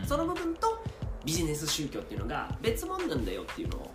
[0.06, 0.82] その部分と
[1.24, 3.90] ビジネス宗教っていうのが別物なんだよっていうのを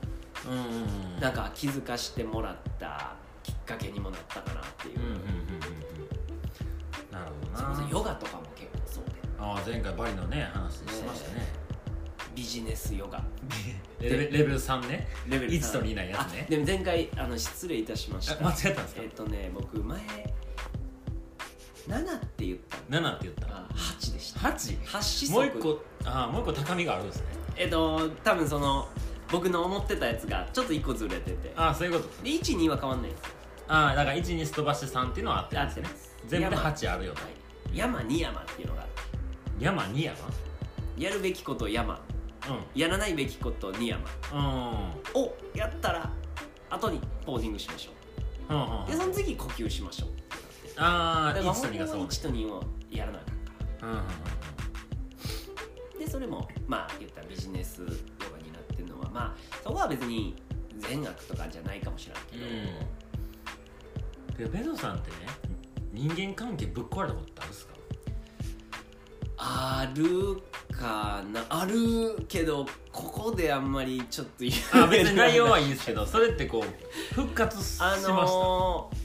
[1.19, 4.99] なんか気づかしてもらったきっかけにもなったかなっていう、
[7.11, 7.89] なるほどな。
[7.91, 9.11] ヨガとかも結構そうで。
[9.39, 11.47] ああ前回バリのね話してましたね。
[12.35, 13.21] ビジネスヨガ。
[13.99, 15.07] レベル3ね。
[15.27, 16.45] レベル1と2ないやつね。
[16.47, 18.33] あでも前回あの失礼いたしました。
[18.45, 19.01] あ間違ったんですか？
[19.03, 19.99] えっ、とね僕前
[21.89, 23.09] 7って言ったの。
[23.09, 24.39] 7って言ったあ8でした。
[24.41, 24.79] 8?
[24.83, 27.23] 8子則もう一個ああもう一個高みがあるんですね。
[27.57, 28.87] えっ、と多分その
[29.31, 31.51] 僕の思ってたやつがちょっと1個ずれてて。
[31.55, 33.11] ああそういうことで12は変わんない。
[33.11, 33.27] んですよ
[33.67, 35.83] ああだから1にすっ飛ばして3っていうのはあってるんですね。
[35.85, 37.13] あってます全部で山8あるよ
[37.73, 38.93] 山2山っていうのがあって。
[39.59, 40.15] 山2山？
[40.97, 41.99] やるべきこと山。
[42.75, 44.01] やらないべきこと2山。
[44.33, 44.39] うん。
[44.39, 46.11] うんをやったら
[46.69, 47.91] 後にポージングしましょ
[48.53, 48.53] う。
[48.53, 50.09] んうんうでその次呼吸しましょう
[50.79, 52.03] ああだ1と2がそうね。
[52.05, 53.33] 1と2をやらなあかんか
[53.81, 54.07] うんうんうん
[55.99, 60.35] らでそれもまあ言ったらビジネスヨガになってるのはまあそこは別に
[60.77, 62.45] 善悪とかじゃないかもしれないけど、
[64.43, 64.51] うん。
[64.51, 65.17] でベゾさんってね
[65.91, 67.73] 人間関係ぶっ壊れたことってあるんですか？
[69.37, 71.45] あるかな。
[71.49, 78.97] あるけどここであんまりちょっと言あ別に内容はいいんですけど それってこう復活しまあした、のー、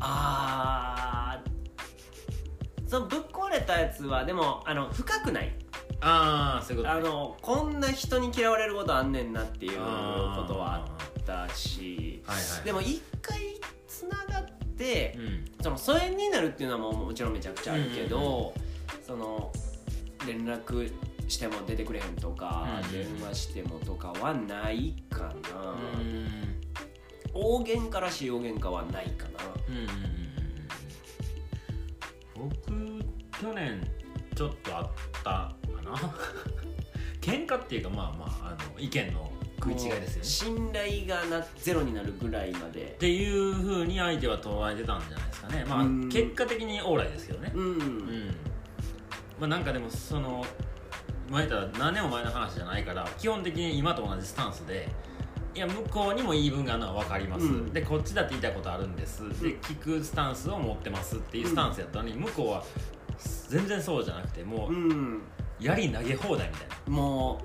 [0.00, 5.54] あーそのぶっ壊れたやつはでもあの深くない。
[6.02, 9.76] ああそういうことあのこんな人に嫌われることあんねんなっていうこ
[10.48, 13.38] とはあったしはいはいでも一回
[13.86, 14.44] つながっ
[14.76, 15.44] てうん。
[15.62, 18.54] その疎遠になるっていうのはもうもちろんめちゃくちゃあるけうんうんど、
[19.06, 19.52] その
[20.26, 20.90] 連絡
[21.28, 25.30] しても出てくれへんとか、電話してもとかはないかな、
[25.98, 26.59] うん
[27.32, 29.44] 大喧嘩らしい大喧嘩はないかな。
[29.68, 29.86] うんうんうん。
[29.86, 30.20] うん
[32.34, 32.72] 僕
[33.38, 33.80] 去年
[34.34, 34.90] ちょっとあっ
[35.22, 35.54] たか
[35.84, 35.94] な。
[37.20, 39.30] 喧嘩っていうかまあまああの意見の
[39.62, 40.24] 食い違いですよね。
[40.24, 42.82] 信頼がなゼロになるぐらいまで。
[42.82, 45.64] っていうふうに相手は捉えてたんじゃないですかね。
[45.68, 46.08] まあうん。
[46.08, 47.52] 結果的にオーライですけどね。
[47.54, 48.36] うん、うん。
[49.38, 50.44] まあなんかでもその
[51.30, 54.88] 前言ったら何年も前の話じゃないから基本的に今と同じスタンスで
[55.54, 57.72] いや向こうにも言い分があるのは分かります、うん。
[57.72, 59.28] でこっちだって言いたいことあるんです。
[59.42, 62.64] で聞くスタンスを持ってますっていうスタンスやったのに向こうは
[63.48, 65.22] 全然そうじゃなくてもううん。
[65.58, 66.92] やり投げ放題みたいな。
[66.92, 67.40] も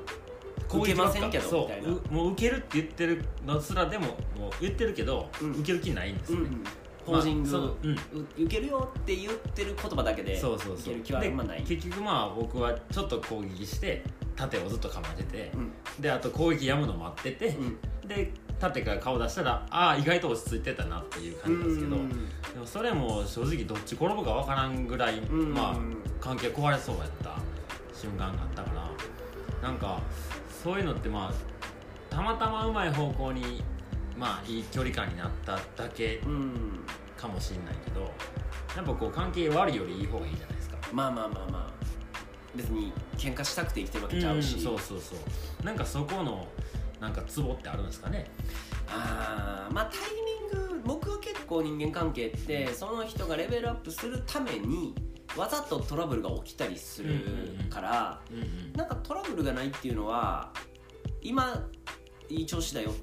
[0.74, 1.90] う受けませんけどみたいな。
[1.90, 5.52] うもう受けるって言ってるのすらでももう言ってるけど、うん。
[5.52, 6.64] 受ける気ないんですよね、うん
[7.06, 7.78] ポージング、まあそう
[8.44, 10.94] 受けるよって言ってる言葉だけでそうそうそう。
[10.94, 11.64] 受ける気はあんまない。
[11.64, 14.04] で結局まあ僕はちょっと攻撃して
[14.36, 16.02] 縦をずっと構えてて、うん。
[16.02, 18.08] であと攻撃やむの待ってて、うん。
[18.08, 25.76] で縦から顔出したらああ意外と落ち着いてたなっていう感じですけど、うんでもそれも正直どっち転ぶかわからんぐらい、んまあ
[26.22, 27.38] 関係壊れそうやった
[27.94, 28.72] 瞬間があったか
[29.62, 30.00] らなんか
[30.64, 33.62] そういうのってまあたまたまうまい方向に
[34.18, 36.80] まあいい距離感になっただけうん。
[37.18, 38.02] かもしれないけど
[38.76, 40.78] やっぱこう関係悪いよりいい方がいいじゃないですか。
[40.92, 41.86] まあまあまあまあ。
[42.56, 45.66] 別に喧嘩したくて生きてるわけちゃうし、んそうそうそう。
[45.66, 46.48] なんかそこの
[47.00, 48.26] なんかツボってあるんですかね。
[48.88, 50.00] あーまあタイ
[50.54, 54.94] ミング僕は結構人間関係ってその人がレベルアップするために
[55.36, 57.26] わざとトラブルが起きたりする
[57.70, 58.74] から、うんうん。
[58.74, 60.52] なんかトラブルがないっていうのは
[61.22, 61.66] 今
[62.30, 62.94] いい調子だよ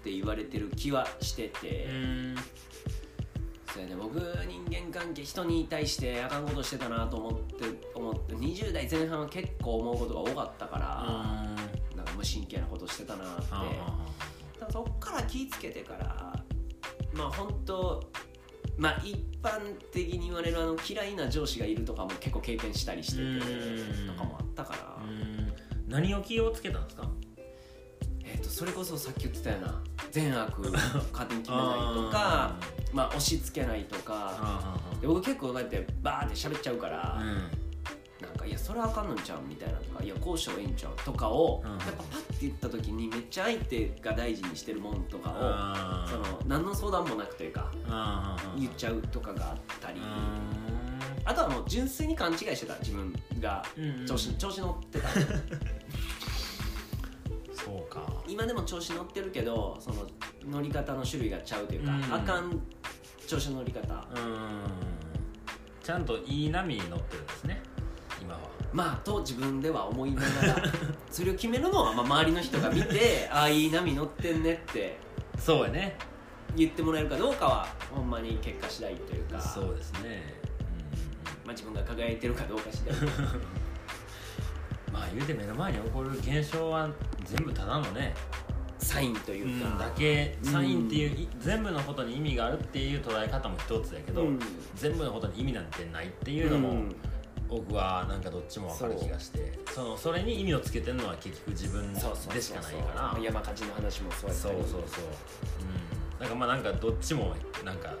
[0.00, 2.34] って言われてる気はしてて、うん。
[3.72, 3.96] そうやね。
[3.96, 10.86] 僕人間関係人に対してあかんことしてたなと思って思って20代前半は結構思うことが多かったから、
[11.96, 13.44] なんか無神経なことしてたなって。
[14.72, 16.44] そっから気ぃつけてから
[17.14, 18.10] まあ本当
[18.76, 24.06] まあ一般的に言われるあの嫌いな上司がいるとかも結構経験したりしててうん。
[24.06, 25.52] とかもあったから、うん。
[25.88, 27.10] 何を気をつけたんですか？
[28.32, 30.58] えー、とそれこそさっき言ってたような善悪
[31.12, 32.56] 勝手に決めないとか
[32.92, 37.26] まあ押し付けないとかあで僕結構こうやってバーって喋っちゃうから、あうん。
[38.20, 41.70] なんかいやそれはあかんのんちゃうみたいなとかいやこうした方がいいんちゃうとかを、うん。
[41.70, 47.72] やっぱパッて言った時にめっちゃ相手が大事にしてるもんとかをその何の相談もなくというか
[48.58, 50.00] 言っちゃうとかがあったり。
[50.00, 50.02] う
[51.24, 53.64] あとはもう純粋に勘違いしてた自分が。
[53.80, 54.06] ん。
[54.06, 55.08] 調子,、調子乗ってた
[57.64, 58.00] そうか。
[58.26, 60.06] 今でも調子乗ってるけどその
[60.48, 62.14] 乗り方の種類がちゃうというか、うん。
[62.14, 62.60] あかん
[63.26, 63.94] 調子の乗り方。
[63.94, 64.62] うん。
[65.82, 67.62] ちゃんといい波に乗ってるんですね
[68.20, 68.40] 今は。
[68.72, 70.62] まあと自分では思いながら
[71.10, 74.98] それを決めるのはまあ周りの人が見て ああいい波乗ってんねって。
[75.38, 75.96] そうやね。
[76.56, 79.40] 言ってもらえるかどうかはほんまに結果次第というか。
[79.40, 80.40] そうですね。
[81.44, 83.08] まあ、自分が輝いてるかどうか次第うん
[84.92, 86.88] まあ言うて目の前に起こる現象は
[87.24, 88.14] 全部ただのね
[88.78, 94.40] サインというか、だけサインっていう、い全部のことに意味があるっていう捉え方も一つやけど、うん。
[94.74, 96.96] 全部のことに意味なんてないっていうのも、うん。
[97.48, 103.20] 僕はなんかどっちも分かる気がしてそのそれに意味をつけてるのは結局自分でしかないから。
[103.20, 104.82] 山火事の話もそうやそうそうそうう。
[104.84, 104.86] ん。
[106.18, 107.34] だからまあなんかどっちも
[107.64, 107.92] なんか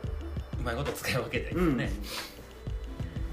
[0.58, 1.76] うまいこと使い分けてるけどうん。
[1.76, 1.90] ね、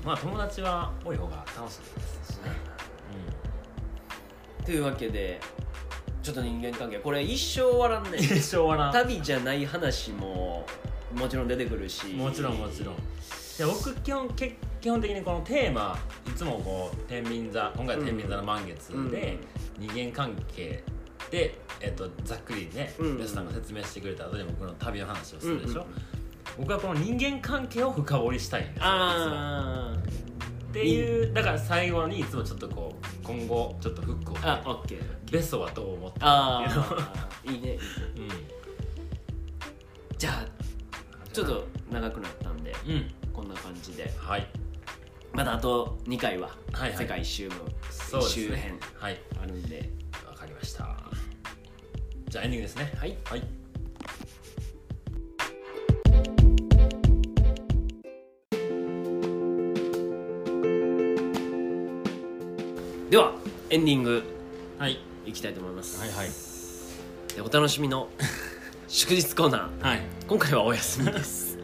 [0.04, 2.52] まあ友達は多い方が楽しいですしね、
[4.68, 5.40] というわけで
[6.22, 6.98] ちょっと人間関係。
[6.98, 10.66] これ一生終わらんねうん、一生笑旅じゃない話も
[11.16, 12.08] もちろん出てくるし。
[12.08, 12.96] もちろんもちろん。
[13.58, 15.98] で僕基本け基本的にこのテーマ
[16.28, 19.40] いつもこう天秤座今回は天秤座の満月で、
[19.80, 20.84] 人間関係
[21.32, 23.26] で、えっと、ざっくりね、うん。
[23.26, 26.18] さんが説明してくれた後に僕の旅の話をするでしょ、うんうん
[26.58, 28.86] 僕はこの人間関係を深掘りしたいんですよ
[30.78, 34.36] っていうだから最後にいつもちょっとこう今後ちょっとフックを。
[34.44, 37.80] あオッケーベストはどう思ってあいうのあいいね。
[38.16, 38.30] うん。
[40.18, 40.46] じゃあ
[41.34, 43.12] ちょっと長くなったんでうん。
[43.34, 44.14] こんな感じで。
[44.18, 44.48] はい。
[45.34, 46.98] まだあと2回ははいはい。
[46.98, 49.20] 世界一周の周辺はい。
[49.42, 49.90] あるんで。
[50.28, 50.96] わかりました。
[52.30, 52.94] じゃあエンディングですね。
[52.98, 53.18] はい。
[53.26, 53.44] はい
[63.10, 63.34] では
[63.70, 64.24] エンディング。
[64.78, 65.00] はい。
[65.26, 66.00] いきたいと思います。
[66.00, 66.28] はいはい。
[67.36, 68.10] でお楽しみの
[68.90, 69.86] 祝日コーナー。
[69.86, 70.02] はい。
[70.28, 71.58] 今回はお休みです。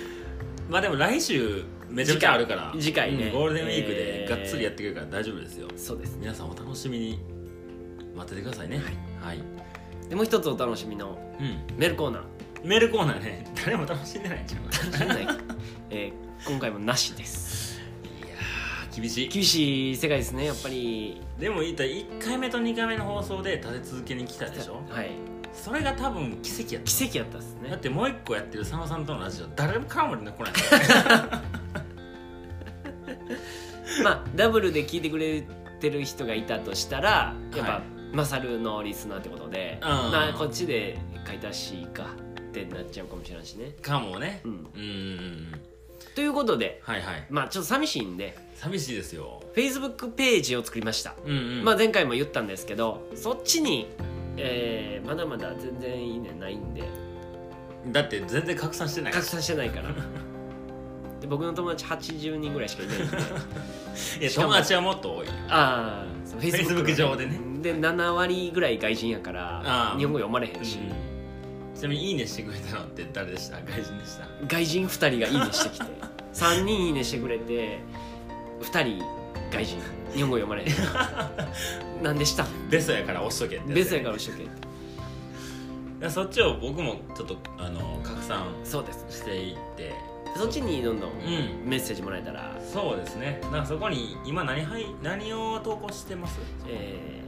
[0.68, 2.74] まあでも来週めちゃくちゃあるから。
[2.78, 3.26] 次回次回ね。
[3.28, 4.30] うんゴールデンウィークでえー。
[4.30, 6.18] がっつりやってくるから大丈夫ですよ、そうですね。
[6.20, 7.18] 皆さんお楽しみに
[8.14, 8.82] 待っててくださいね。
[9.22, 9.38] はい、
[10.10, 11.78] でもう一つお楽しみのうん。
[11.78, 12.22] メールコーナー。
[12.62, 13.50] メールコーナーね。
[13.64, 15.38] 誰も楽しんでないんちゃうか楽しんない。
[15.88, 17.53] えー今回もなしです
[18.94, 19.28] 厳しい。
[19.28, 21.20] 厳しい世界ですねやっぱり。
[21.38, 24.82] でも言ったら1回目と2回目の放送で立て続けに来たでしょ？
[24.88, 25.10] はい。
[25.52, 26.90] それが多分奇跡やった。
[26.90, 27.70] 奇跡やったっすね。
[27.70, 30.52] だってもう一個やってる佐野さんとのラジオ誰もからも連絡来ない。
[34.02, 35.44] まあダブルで聞いてくれ
[35.80, 37.82] てる人がいたとしたらやっぱ、はい。
[38.16, 39.88] マサルのリスナーってことでうん。
[39.88, 43.72] まあこっちで買い足しかってなっちゃうかもしれないしね。
[43.82, 44.40] かもね。
[44.44, 44.62] うんうんうん。
[44.62, 44.80] う
[45.56, 45.60] ん
[46.14, 47.26] ということではいはい。
[47.28, 49.42] まあちょっと寂しいんで寂しいですよ。
[49.54, 51.64] Facebook ページを作りました、うんうん。
[51.64, 53.88] まあ前回も言ったんですけどそっちに、
[54.36, 56.82] えーまだまだ全然いいねないんで。
[57.88, 59.90] だって全然拡散してない拡散してないから。
[61.20, 63.16] で僕の友達80人ぐらいしかいないんで。
[64.20, 67.40] いやしかも友達はもっと多いああ Facebook 上でね。
[67.60, 69.98] で7割ぐらい外人やからあー。
[69.98, 70.78] 日本語読まれへんし、ち
[71.84, 73.56] なみに「いいね」してくれたのって誰でした？
[73.60, 74.26] 外人でした？
[74.46, 75.86] 外人2人が「いいね」してきて。
[76.34, 77.78] 3人「いいね」してくれて
[78.62, 79.04] 2人
[79.52, 79.78] 外人。
[80.14, 82.46] 日本語読まれへんなんでした？
[82.70, 84.52] ベストやから押しとけってベストやから押しとけって。
[86.00, 89.04] いやそっちを僕もちょっとあの拡散そうです。
[89.10, 89.92] していって。
[90.36, 91.68] そっちにどんどんうん。
[91.68, 93.38] メッセージもらえたら、そうですね。
[93.42, 96.40] だからそこに今何はい何を投稿してます？
[96.66, 97.22] え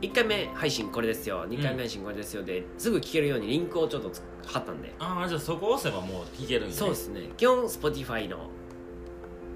[0.00, 1.46] 1回目配信これですよ。
[1.48, 4.92] 2回目配信これですよで、すぐ聞けるようにリンクをちょっとつ貼ったんで。
[4.98, 7.30] ああじゃあそこ押せばもう聞けるんでそうですね。
[7.36, 8.50] 基本 Spotify の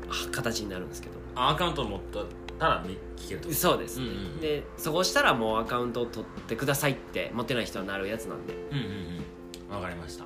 [0.09, 1.15] あ形になるんですけど。
[1.35, 2.01] あアカウント持っ
[2.59, 3.53] たらみ聞けると。
[3.53, 8.55] そうですね、うんうんでそこ押したらもうアカウントを取ってくださいって持ってない人はなるやつなんで。
[8.73, 8.85] うんうん
[9.69, 9.77] うん。
[9.77, 10.25] わかりました。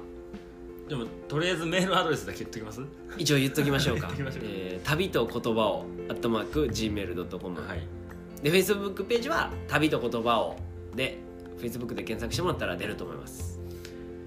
[0.89, 2.81] でもとりあえずメールアドレスだけ言っときます？
[3.17, 4.11] 一応言っときましょうか。
[4.43, 7.83] えー旅と言葉を Gmail.com、はい
[8.43, 10.57] で Facebook ページは旅と言葉を
[10.95, 11.19] で
[11.59, 13.61] Facebook で検索してもらったら出ると思います。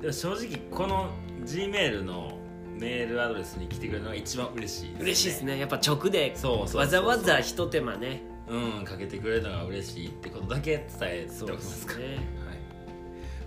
[0.01, 1.09] でも正直この
[1.43, 2.37] G メールの
[2.79, 5.59] メールアドレスに来てくれるのが一番嬉しいです、ね、嬉しいですね。
[5.59, 6.33] やっぱ直で
[6.73, 8.21] わざわざひと手間ね。
[8.47, 11.95] うんかけてくれるのが嬉しいってことだけ伝えておきますか。
[11.95, 12.05] ね。
[12.05, 12.17] はい、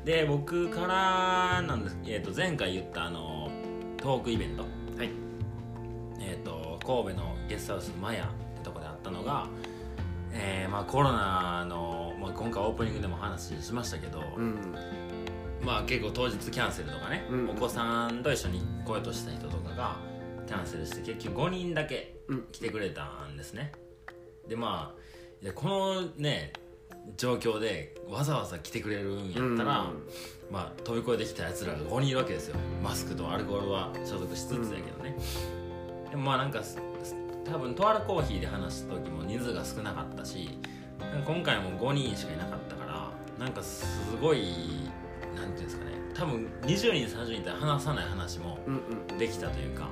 [0.04, 3.48] で僕からなんです、えー、と前回言ったあの
[3.96, 4.68] トークイベント、は
[5.04, 5.10] い。
[6.20, 9.46] えー、と神戸のゲストハウスマヤってとこであったのが、
[10.32, 14.74] えーまあ、コロナの、まあ、今回オープニングでも話しましたけど、うん。
[15.62, 17.50] まあ、結構当日キャンセルとかね、うん。
[17.50, 19.96] お子さんと一緒に来ようとした人とかが
[20.46, 22.44] キャンセルして結局5人だけうん。
[22.52, 23.72] 来てくれたんですね、
[24.48, 25.00] でまあ
[25.42, 26.52] いやこのね
[27.16, 30.08] 状況でわざわざ来てくれるんやったら、うん。
[30.50, 32.56] まあ、飛び越えてきたやつらが5人いるわけですよ。
[32.82, 35.16] マスクとアルコールは所属しつつやけどね、
[36.10, 36.78] でもまあなんかす
[37.50, 40.50] 多分とあるコーヒーで話した時も人数が少なかったし
[41.26, 43.86] 今回も5人しかいなかったからなんかす
[44.20, 44.90] ごい
[45.34, 45.92] なんていうんですかね。
[46.14, 48.58] 多分20人30人いたら話さない話も
[49.18, 49.88] できたというか、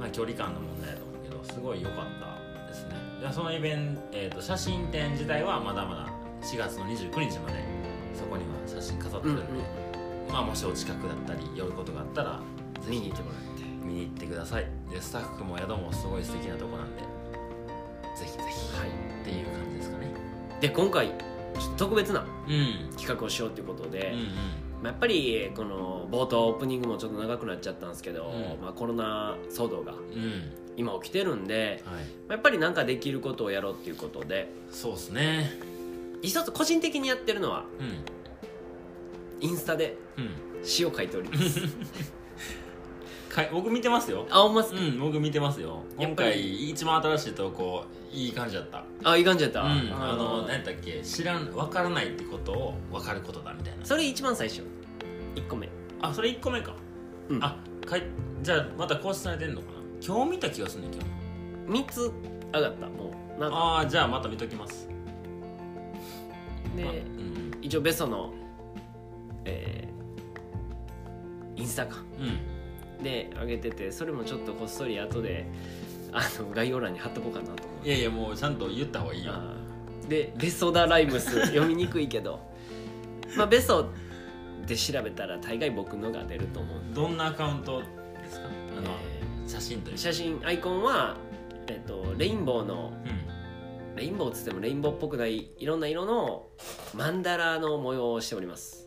[0.00, 2.94] まあ、距離感の問題だと思うけどすごい良かったですね。
[3.20, 6.08] でそのイベント、えー、と写真展自体はまだまだ
[6.42, 7.62] 4月の29日まで
[8.14, 9.58] そこには写真飾ってうんうんるん。
[9.58, 9.64] で、
[10.32, 12.40] まあ、もしお近くだったり寄ることがあったら
[12.80, 12.98] ぜひ。
[12.98, 13.55] 見に行ってもらって
[13.86, 14.66] 見に行ってください。
[14.90, 18.88] でスタッフも宿もすごい素敵なとこなんでぜひぜひ、はい。
[19.22, 20.10] っていう感じですかね。
[20.60, 22.90] で今回ちょっと特別なうん。
[22.96, 24.26] 企画をしようということで、うんうん。
[24.26, 24.32] ま
[24.84, 28.62] あ、やっぱりこの冒頭オープニングもちょっと長くなっちゃったんですけど、うん。
[28.62, 30.52] まあ、コロナ騒動がうん。
[30.76, 31.94] 今起きてるんで、はい。
[31.94, 35.50] まあやっぱり何かできることをやろうっていうことでそうですね。
[36.22, 41.60] 一つ個人的にやってるのはうんインスタでうん詩を書いております
[43.52, 44.26] 僕見てますよ。
[44.30, 45.82] あほんまっすか、うん僕見てますよ。
[45.98, 46.30] 今やっぱり。
[46.30, 48.84] 回一番新しい投稿いい感じだった。
[49.04, 53.84] あいい感じやった、うん、あのー何やったっけ知らん分からないってことを分かることだみたいな。
[53.84, 54.62] それ一番最初。
[55.34, 55.68] 1個目。
[56.00, 56.74] あそれ1個目か、
[57.28, 57.44] うん。
[57.44, 58.02] あかい
[58.42, 59.72] じゃあまた更新されてんのかな？
[60.06, 60.88] 今日見た気がするね
[61.68, 61.84] 今日。
[61.84, 62.12] 3つ
[62.54, 63.40] 上がったもう。
[63.40, 63.56] なんか。
[63.56, 64.88] ああじゃあまた見ときます。
[66.74, 67.52] であうん。
[67.60, 68.32] 一応ベソの
[69.44, 71.96] えーインスタか。
[72.18, 72.55] うん
[73.02, 75.46] で上げててそれもちょっとこっそり後で
[76.12, 77.52] あの概要欄に貼っとこうかなと。
[77.52, 79.32] 思ういやいやもうちゃんと言った方がいいよ。
[80.08, 82.40] でベソダライムス読みにくいけど。
[83.36, 83.90] まあベソ
[84.66, 86.78] で調べたら大概僕のが出ると思う。
[86.94, 87.86] どんなアカウントで
[88.30, 88.46] すか？
[88.78, 88.90] あの、
[89.44, 91.16] え写真というー写真アイコンは、
[91.68, 93.26] えっとレインボーのうん。
[93.96, 96.48] レインボーっつってもレインボーっぽくないいろんな色の
[96.94, 98.85] マンダラの模様をしております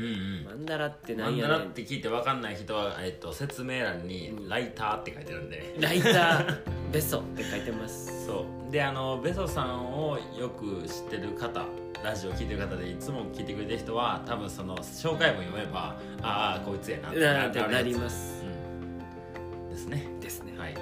[0.00, 0.44] うんうん。
[0.44, 1.56] マンダラってマ何やねん。
[1.56, 6.58] ンダラって聞いて分かんない人は、えっと、説明欄にうん「ライター」って書いてるんで、ライター
[6.92, 8.26] ベソって書いてます。
[8.26, 8.72] そう。
[8.72, 11.64] であのベソさんをよく知ってる方
[12.04, 17.10] ラジオ聞いてる方でいつも聞いてくれてる人は多分その紹介文読めばああこいつやな
[17.48, 18.44] ってなります。
[18.44, 19.70] うん。
[19.70, 20.06] ですね。
[20.20, 20.56] ですね。
[20.56, 20.74] はい。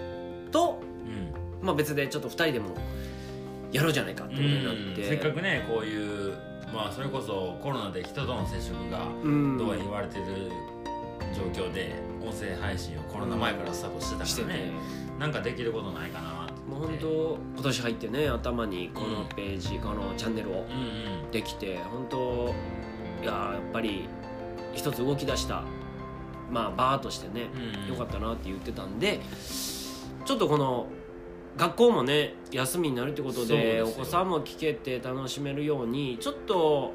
[0.50, 1.66] とうん。
[1.66, 2.76] まあ別でちょっと2人でも
[3.72, 5.08] やろうじゃないかってことになって。
[5.08, 6.34] せっかくねこういう
[6.72, 9.58] まあそれこそコロナで人との接触がうん。
[9.58, 10.24] どう言われてる
[11.34, 14.70] 状況で音声配信をコロナ前からスタートしてたからね、
[15.18, 20.58] なんかできることないかなともう本当今年入ってね頭にこのページ、このチャンネルをうん
[21.24, 21.30] うん。
[21.30, 22.54] できて本当
[23.22, 24.08] いややっぱり
[24.74, 25.62] 一つ動き出した
[26.50, 27.88] まあバーとしてね、うんうん。
[27.88, 29.20] よかったなって言ってたんで
[30.24, 30.86] ちょっとこの
[31.58, 36.92] 学校もね休みになるってことでお子さんも聞けて楽しめるようにちょっと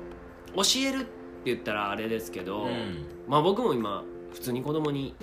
[0.55, 1.07] 教えるって
[1.45, 3.05] 言ったらあれですけど、うん。
[3.27, 5.15] まあ僕も今普通に子供に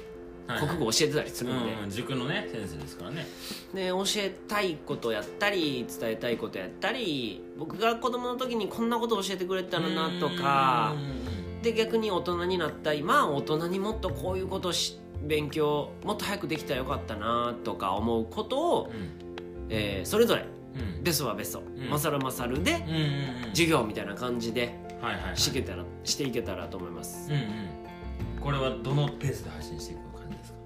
[0.46, 3.26] はい国語教えてたりするんで、うん、塾のね先生ですからね。
[3.72, 10.94] で教えたいことやったり伝えたいことやったり僕が子供の時にこんなこと教えてくれたらなとか
[11.62, 18.92] で逆に大人になった今大人にもっとこういうことし勉強もっと早くできたらよかったなとか思うことを、
[19.70, 20.44] えーそれぞれ。
[20.74, 20.96] うん。
[20.98, 21.88] うんベソはベソ、ん。
[21.90, 23.50] マサルマサルでうんうんうん。
[23.50, 27.30] 授業みたいな感じではいはいはいしていけたらしていけたらと思います。
[27.30, 27.40] うんう
[28.38, 28.40] ん。
[28.40, 30.58] これはどのペースで配信していく感じですか？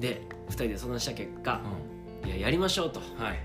[0.00, 1.60] で2人で相談した結果
[2.24, 3.00] ういややりましょうと。
[3.18, 3.38] はい。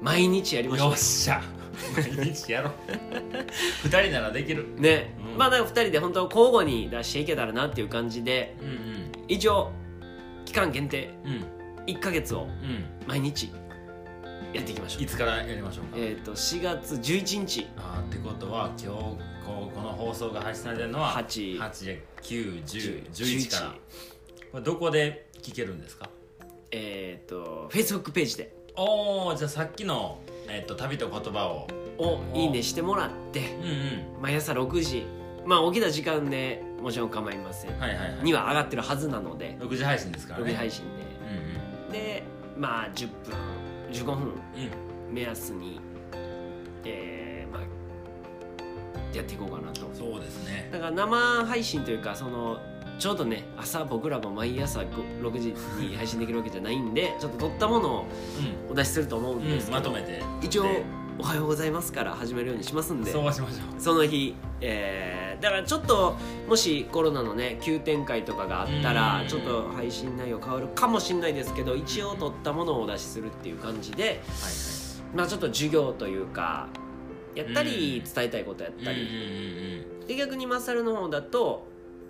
[0.00, 1.42] 毎日やりましょよっしゃ。
[1.94, 2.72] 毎日やろう。
[3.84, 4.66] 二人ならできる。
[4.76, 5.38] うね、うん。
[5.38, 9.72] まあだから2人で本当交互に出していけたらなっていう感じでうん一応
[10.44, 11.10] 期間限定。
[11.24, 11.32] うん。
[11.32, 11.44] うん
[11.86, 12.84] 1ヶ月をうん。
[13.06, 13.50] 毎日
[14.56, 15.02] やっていきましょう。
[15.02, 15.90] いつからやりましょうか？
[15.96, 17.66] えっ、と4月11日。
[17.76, 18.86] あーってことは今日
[19.46, 23.74] こうこの放送が配信されてるのは8 8 9 10 10 11から。
[24.52, 26.08] これどこで聞けるんですか？
[26.70, 28.54] えっ、と Facebook ページで。
[28.76, 31.66] おおじゃあさっきの、えっと旅と言葉を。
[31.98, 33.40] をいいねしてもらって。
[33.40, 34.22] うんうん。
[34.22, 35.06] 毎朝6時。
[35.46, 38.24] まあ起きた時間でもちろん構いません、はいはいはい。
[38.24, 39.56] には上がってるはずなので。
[39.60, 42.22] 6時配信ですから6ね時配信うんでで
[42.58, 43.34] まあ10分
[43.92, 44.14] 15分。
[44.14, 44.22] うん。
[44.28, 44.30] う
[45.12, 45.14] ん。
[45.14, 45.80] 目安に
[46.84, 49.88] えーまあやっていこうかなと。
[49.94, 50.68] そうですね。
[50.72, 52.58] だから生配信というかその
[52.98, 58.06] ちょうどね朝僕らも毎朝ご6時に配信できるわけじゃないんでちょっと撮ったものを
[58.70, 60.84] お出しすると思うんうん、うん、ですけど、まとめて一応で
[61.18, 63.10] 「おはようございます」から始めるようにしますんで。
[63.10, 63.80] そうしましょう。
[63.80, 66.16] その日、えーだからちょっと
[66.48, 69.28] もしコロナのね急展開とかがあったらうん。
[69.28, 74.16] ちょっと配信内容変わるかもしれないですけど一応撮ったものをお出しするっていう感じではい
[75.14, 76.68] まあちょっと授業というか
[77.34, 78.14] やったりうん。
[78.14, 81.66] 伝えたいことやったはいり、で逆にマサルの方だと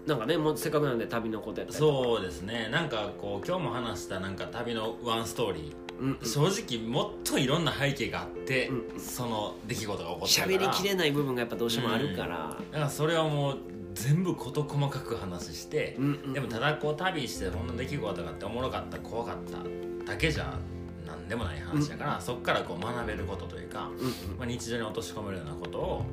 [0.06, 2.68] なんかねもうせっかくなんで旅のことやったりそうですね。
[2.70, 6.28] なんかこう今日も話したなんか旅のワンストーリーうんうん。
[6.28, 6.46] 正
[6.78, 10.72] 直もっといろんな背景があって、うんその出来事が起こってるから。
[10.72, 13.58] 喋りきれない部分がやっぱどうしてもあるから、だからそれはもう
[13.94, 16.32] 全部事細かく話してう、んうん。
[16.32, 20.58] でもただこう旅してそんな出来事があっておもろかった怖かっただけじゃ
[21.06, 24.38] 何でもない話だから、そこからこう学べることというか、うんうん。
[24.38, 26.04] まあ、日常に落とし込めるようなことを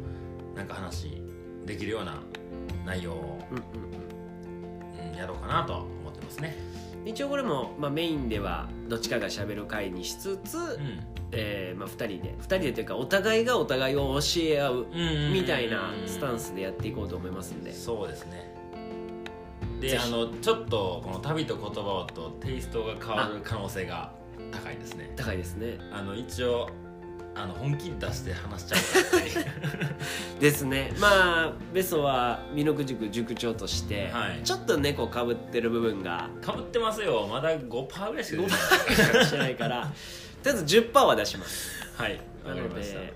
[0.56, 1.22] なんか話
[1.66, 2.22] できるような
[2.86, 3.64] 内容を、うんうん。
[3.88, 6.58] うんやろうかなとは思ってますね。
[7.06, 11.00] 一応これも、まあ、メインではどっちかが喋る回にしつつ、うん。
[11.36, 14.88] えーまあ、2人で2人でというかお互いがお互いを教え合う
[15.34, 17.74] みたいなスタンスでやっていこうと思いますんで。
[17.74, 18.54] そうですね。
[19.82, 24.14] であのちょっとこの旅と言葉とテイストが変わる可能性が
[24.52, 25.12] 高いですね。
[25.16, 25.80] 高いですね。
[25.92, 26.70] あの一応
[27.36, 28.76] あの本気出して話しちゃ
[30.38, 30.94] う ですね。
[31.00, 34.42] まあベソは美濃塾塾長として、はい。
[34.44, 36.30] ちょっと猫かぶってる部分が。
[36.42, 37.28] かぶってますよ。
[37.28, 38.60] まだ5%ぐらいしか出てない。
[38.60, 39.92] 5%してないから。
[40.44, 41.72] とりあえず10%は出します。
[41.96, 42.20] はい。
[42.46, 43.14] ので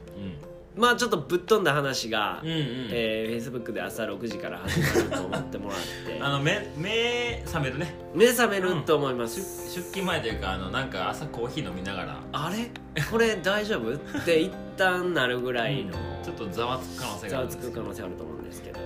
[0.78, 2.56] まあちょっとぶっ飛んだ話が、うんうん。
[2.56, 6.20] うんえー、Facebook で朝6時から始まると思ってもらって。
[6.22, 7.96] あの目目覚めるね。
[8.14, 12.20] 目覚めると思いま出す、出勤前というかあのなんか朝コーヒー飲みながら。
[12.32, 12.70] あれ？
[13.12, 13.94] これ大丈夫？
[14.20, 17.82] って一旦なるぐらいのちょっとざわつく可能性がざわつくあるんですけど。
[17.82, 18.80] 可能性あると思うんですけど、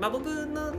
[0.00, 0.72] まあ、僕の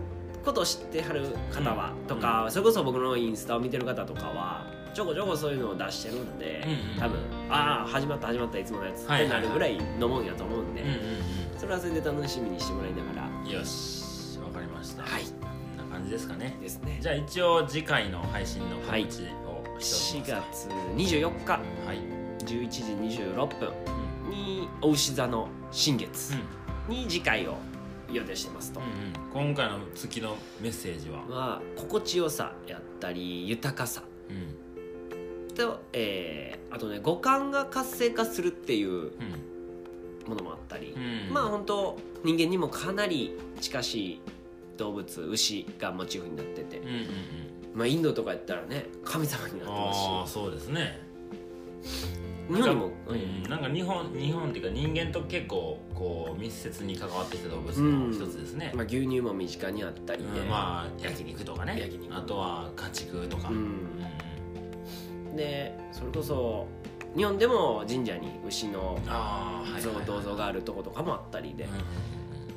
[0.43, 2.08] ことを知ってはる方は、うん。
[2.08, 4.66] とか、それこそ僕のインスタを見てる方とかは
[4.96, 7.20] ちょこちょこそういうのを出してるんで、うんうん多分
[7.50, 10.96] ああ始まった始まったいつものやつってないるぐらいのもんやと思うんで、うんうん
[11.59, 13.28] それはそれで楽しみにしてもらいながら。
[13.28, 15.04] うんよしわかりました。
[15.04, 15.24] はい。
[15.24, 16.58] こんな感じですかね。
[16.62, 16.97] ですね。
[17.01, 19.12] じゃあ一応次回の配信の告知をはい
[19.84, 20.74] しておき4ますか。
[20.96, 21.51] 月24日。
[21.51, 21.59] は
[21.93, 21.97] い、
[22.39, 22.82] 11時
[23.22, 23.74] 26分
[24.26, 24.32] うん。
[24.32, 26.34] にお牛座の新月
[26.89, 26.96] うん。
[26.96, 27.55] に次回を
[28.12, 34.04] 予定してますと、うんうん、今回の月のメッセージは、は心地よさやったり豊かさ。
[34.30, 34.64] うん
[35.56, 39.12] と、えーあとね五感が活性化するっていううん
[40.28, 41.34] ものもあったり、うん。
[41.34, 44.22] まあ本当人間にもかなり近しい
[44.78, 47.06] 動物牛がモチーフになってて、うんうんうん。
[47.76, 51.00] まあ、インドとかやったらね神様になってますああそうですね。
[51.84, 52.08] し
[52.48, 60.50] 日本にも、うん、なんか日本日本っていうか人間と結構こう密接に関わってきた動物うんの一つですね、まあ、牛乳も身近にあったりで、うん。
[60.50, 61.80] まあ焼肉とかね。
[61.80, 62.14] 焼肉。
[62.14, 63.56] あとは家畜とか、うん。
[63.56, 63.66] うん
[65.36, 66.67] でそれこそ
[67.16, 68.99] 日本でも神社に牛の
[69.79, 71.67] 像銅像があるとことかもあったりで、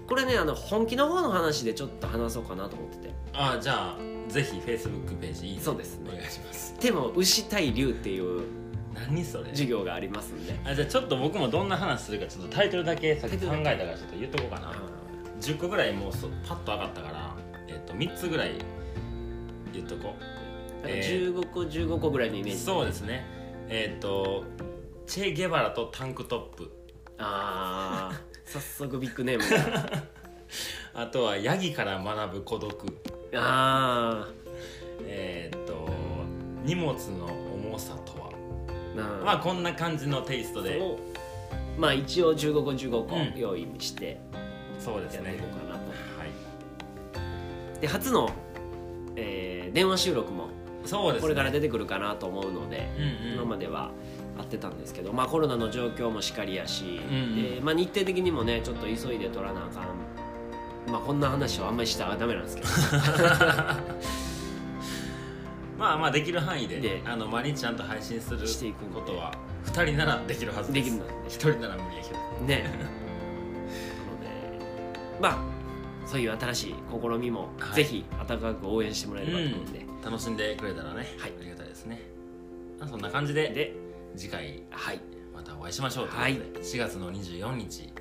[0.09, 3.15] これねあの本気の方の話でちょっと話そうかなと思ってて。
[3.35, 3.97] ああじゃあ
[4.29, 5.63] ぜひ Facebook ページいいね。
[5.63, 6.11] そうですね。
[6.11, 6.75] お願いします。
[6.81, 8.43] でも牛対竜っていう
[8.95, 9.51] 何それ？
[9.51, 10.59] 授業がありますんで。
[10.65, 14.75] あじゃあちょっと僕もどんな話するかちょっとタイトルだけさっき考えたからちょっと言っとこうかな。
[15.41, 17.37] 10個ぐらいもうそパッと上がったから、
[17.69, 18.55] えっと3つぐらい
[19.73, 20.23] 言っとこう
[20.83, 23.25] なんかえー15個15個ぐらいのイメージそうですね。
[23.69, 24.45] えっ、と
[25.07, 26.71] チェ・ゲバラとタンクトップ。
[27.19, 30.03] ああ 早速ビッグネームが。
[31.03, 33.01] あとはヤギから学ぶ孤独。
[33.35, 34.29] あ
[35.07, 35.89] えっ、と
[36.65, 38.31] 荷物の重さとは。
[38.97, 39.25] あ。
[39.25, 40.79] まあこんな感じのテイストで。
[40.81, 40.99] を
[41.79, 43.33] まあ一応15個15個うん。
[43.39, 44.19] 用意して。
[44.79, 45.31] そうですね。
[45.31, 45.97] やっていこうかなと、は
[47.77, 47.81] い。
[47.81, 48.31] で初の、
[49.17, 50.49] えー電話収録も
[50.85, 51.23] そうですね。
[51.23, 53.35] これから出てくるかなと思うので、うんうん。
[53.35, 53.91] 今までは
[54.39, 57.43] 会ってたんですけど、まあ、コロナの状況もしかりやし、んうん。
[57.57, 59.85] でまあ、日程的にもねちょっと急いで取らなあかん。
[60.91, 62.69] まあこんな話はあんまりしたらダメなんですけど。
[65.79, 68.95] まあまあできる範囲でであの毎日ちゃんと配信するしていくんで。
[68.95, 69.33] ことは
[69.67, 70.91] 2人ならできるはずです。
[70.91, 71.13] できるので。
[71.29, 72.19] 1人なら無理やけど。
[72.47, 72.63] ね。
[72.67, 74.29] なので
[75.21, 75.39] まあ
[76.07, 77.75] そういう新しい試みも、はい。
[77.77, 82.01] ぜひ温かく応援してもらえればと思うんで、楽しんでくれたらね、はい、ありがたいですね。
[82.89, 83.75] そんな感じでで
[84.17, 85.01] 次回、はい、
[85.35, 87.93] またお会いしましょうということで、はい、4月の24日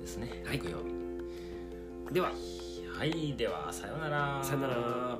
[0.00, 0.78] ですね、はい、木曜
[2.08, 2.14] 日。
[2.14, 2.32] では。
[2.98, 3.34] はい。
[3.36, 4.42] ではさようなら。
[4.42, 5.18] さようなら。